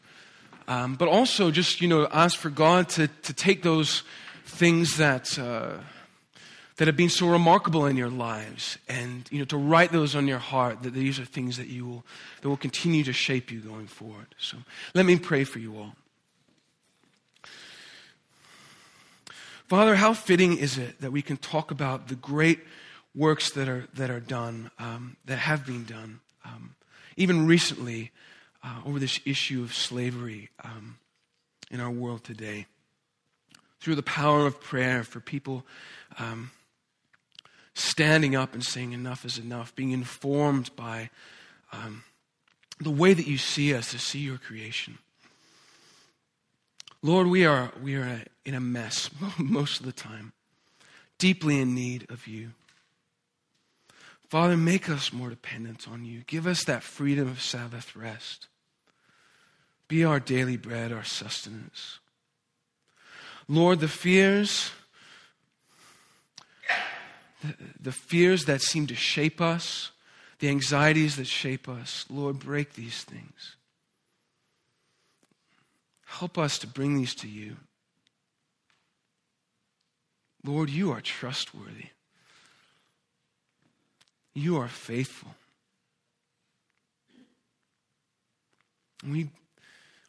Um, 0.68 0.94
but 0.94 1.08
also, 1.08 1.50
just 1.50 1.80
you 1.80 1.88
know, 1.88 2.06
ask 2.12 2.38
for 2.38 2.50
God 2.50 2.88
to 2.90 3.08
to 3.08 3.34
take 3.34 3.62
those 3.62 4.04
things 4.44 4.96
that. 4.96 5.38
Uh, 5.38 5.78
that 6.76 6.86
have 6.86 6.96
been 6.96 7.10
so 7.10 7.28
remarkable 7.28 7.84
in 7.84 7.94
your 7.94 8.08
lives 8.08 8.78
and 8.88 9.28
you 9.30 9.38
know 9.38 9.44
to 9.44 9.58
write 9.58 9.92
those 9.92 10.16
on 10.16 10.26
your 10.26 10.38
heart 10.38 10.82
that 10.82 10.94
these 10.94 11.20
are 11.20 11.26
things 11.26 11.58
that 11.58 11.66
you 11.66 11.86
will 11.86 12.04
that 12.40 12.48
will 12.48 12.56
continue 12.56 13.04
to 13.04 13.12
shape 13.12 13.52
you 13.52 13.60
going 13.60 13.86
forward 13.86 14.34
so 14.38 14.56
let 14.94 15.04
me 15.04 15.18
pray 15.18 15.44
for 15.44 15.58
you 15.58 15.76
all 15.76 15.92
father 19.68 19.94
how 19.94 20.14
fitting 20.14 20.56
is 20.56 20.78
it 20.78 20.98
that 21.02 21.12
we 21.12 21.20
can 21.20 21.36
talk 21.36 21.70
about 21.70 22.08
the 22.08 22.14
great 22.14 22.60
works 23.14 23.50
that 23.52 23.68
are 23.68 23.86
that 23.94 24.10
are 24.10 24.20
done 24.20 24.70
um, 24.78 25.16
that 25.24 25.38
have 25.38 25.66
been 25.66 25.84
done 25.84 26.20
um, 26.44 26.74
even 27.16 27.46
recently 27.46 28.10
uh, 28.62 28.80
over 28.84 28.98
this 28.98 29.20
issue 29.24 29.62
of 29.62 29.74
slavery 29.74 30.50
um, 30.62 30.98
in 31.70 31.80
our 31.80 31.90
world 31.90 32.24
today 32.24 32.66
through 33.80 33.94
the 33.94 34.02
power 34.02 34.46
of 34.46 34.60
prayer 34.60 35.02
for 35.02 35.20
people 35.20 35.64
um, 36.18 36.50
standing 37.74 38.36
up 38.36 38.54
and 38.54 38.64
saying 38.64 38.92
enough 38.92 39.24
is 39.24 39.38
enough, 39.38 39.74
being 39.74 39.90
informed 39.90 40.74
by 40.76 41.10
um, 41.72 42.04
the 42.80 42.90
way 42.90 43.14
that 43.14 43.26
you 43.26 43.38
see 43.38 43.74
us, 43.74 43.90
to 43.90 43.98
see 43.98 44.20
your 44.20 44.38
creation. 44.38 44.98
Lord, 47.02 47.26
we 47.26 47.46
are, 47.46 47.72
we 47.82 47.96
are 47.96 48.22
in 48.44 48.54
a 48.54 48.60
mess 48.60 49.10
most 49.38 49.80
of 49.80 49.86
the 49.86 49.92
time, 49.92 50.32
deeply 51.18 51.60
in 51.60 51.74
need 51.74 52.06
of 52.10 52.26
you. 52.26 52.50
Father, 54.30 54.56
make 54.56 54.88
us 54.88 55.12
more 55.12 55.28
dependent 55.28 55.88
on 55.88 56.04
you. 56.04 56.22
Give 56.24 56.46
us 56.46 56.62
that 56.62 56.84
freedom 56.84 57.26
of 57.26 57.42
Sabbath 57.42 57.96
rest. 57.96 58.46
Be 59.88 60.04
our 60.04 60.20
daily 60.20 60.56
bread, 60.56 60.92
our 60.92 61.02
sustenance. 61.02 61.98
Lord, 63.48 63.80
the 63.80 63.88
fears 63.88 64.70
the, 67.80 67.90
fears 67.90 68.44
that 68.44 68.60
seem 68.60 68.86
to 68.86 68.94
shape 68.94 69.40
us, 69.40 69.90
the 70.38 70.48
anxieties 70.48 71.16
that 71.16 71.26
shape 71.26 71.68
us. 71.68 72.04
Lord, 72.08 72.38
break 72.38 72.74
these 72.74 73.02
things. 73.02 73.56
Help 76.06 76.38
us 76.38 76.56
to 76.58 76.68
bring 76.68 76.96
these 76.96 77.14
to 77.16 77.28
you. 77.28 77.56
Lord, 80.44 80.70
you 80.70 80.92
are 80.92 81.00
trustworthy. 81.00 81.88
You 84.34 84.58
are 84.58 84.68
faithful. 84.68 85.34
We, 89.06 89.28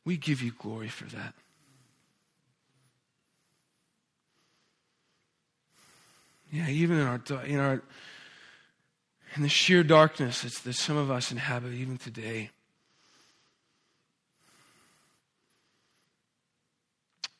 we 0.05 0.17
give 0.17 0.41
you 0.41 0.51
glory 0.51 0.89
for 0.89 1.05
that. 1.15 1.34
Yeah, 6.51 6.67
even 6.67 6.99
in 6.99 7.07
our, 7.07 7.21
in 7.45 7.60
our, 7.60 7.81
in 9.36 9.41
the 9.41 9.49
sheer 9.49 9.84
darkness 9.84 10.41
that 10.41 10.73
some 10.73 10.97
of 10.97 11.10
us 11.10 11.31
inhabit 11.31 11.73
even 11.73 11.97
today. 11.97 12.49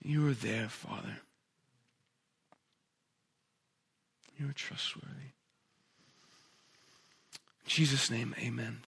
You 0.02 0.30
are 0.30 0.34
there, 0.34 0.70
Father. 0.70 1.17
You 4.39 4.50
are 4.50 4.54
trustworthy. 4.54 5.34
Jesus' 7.72 8.12
name, 8.12 8.36
amen. 8.38 8.80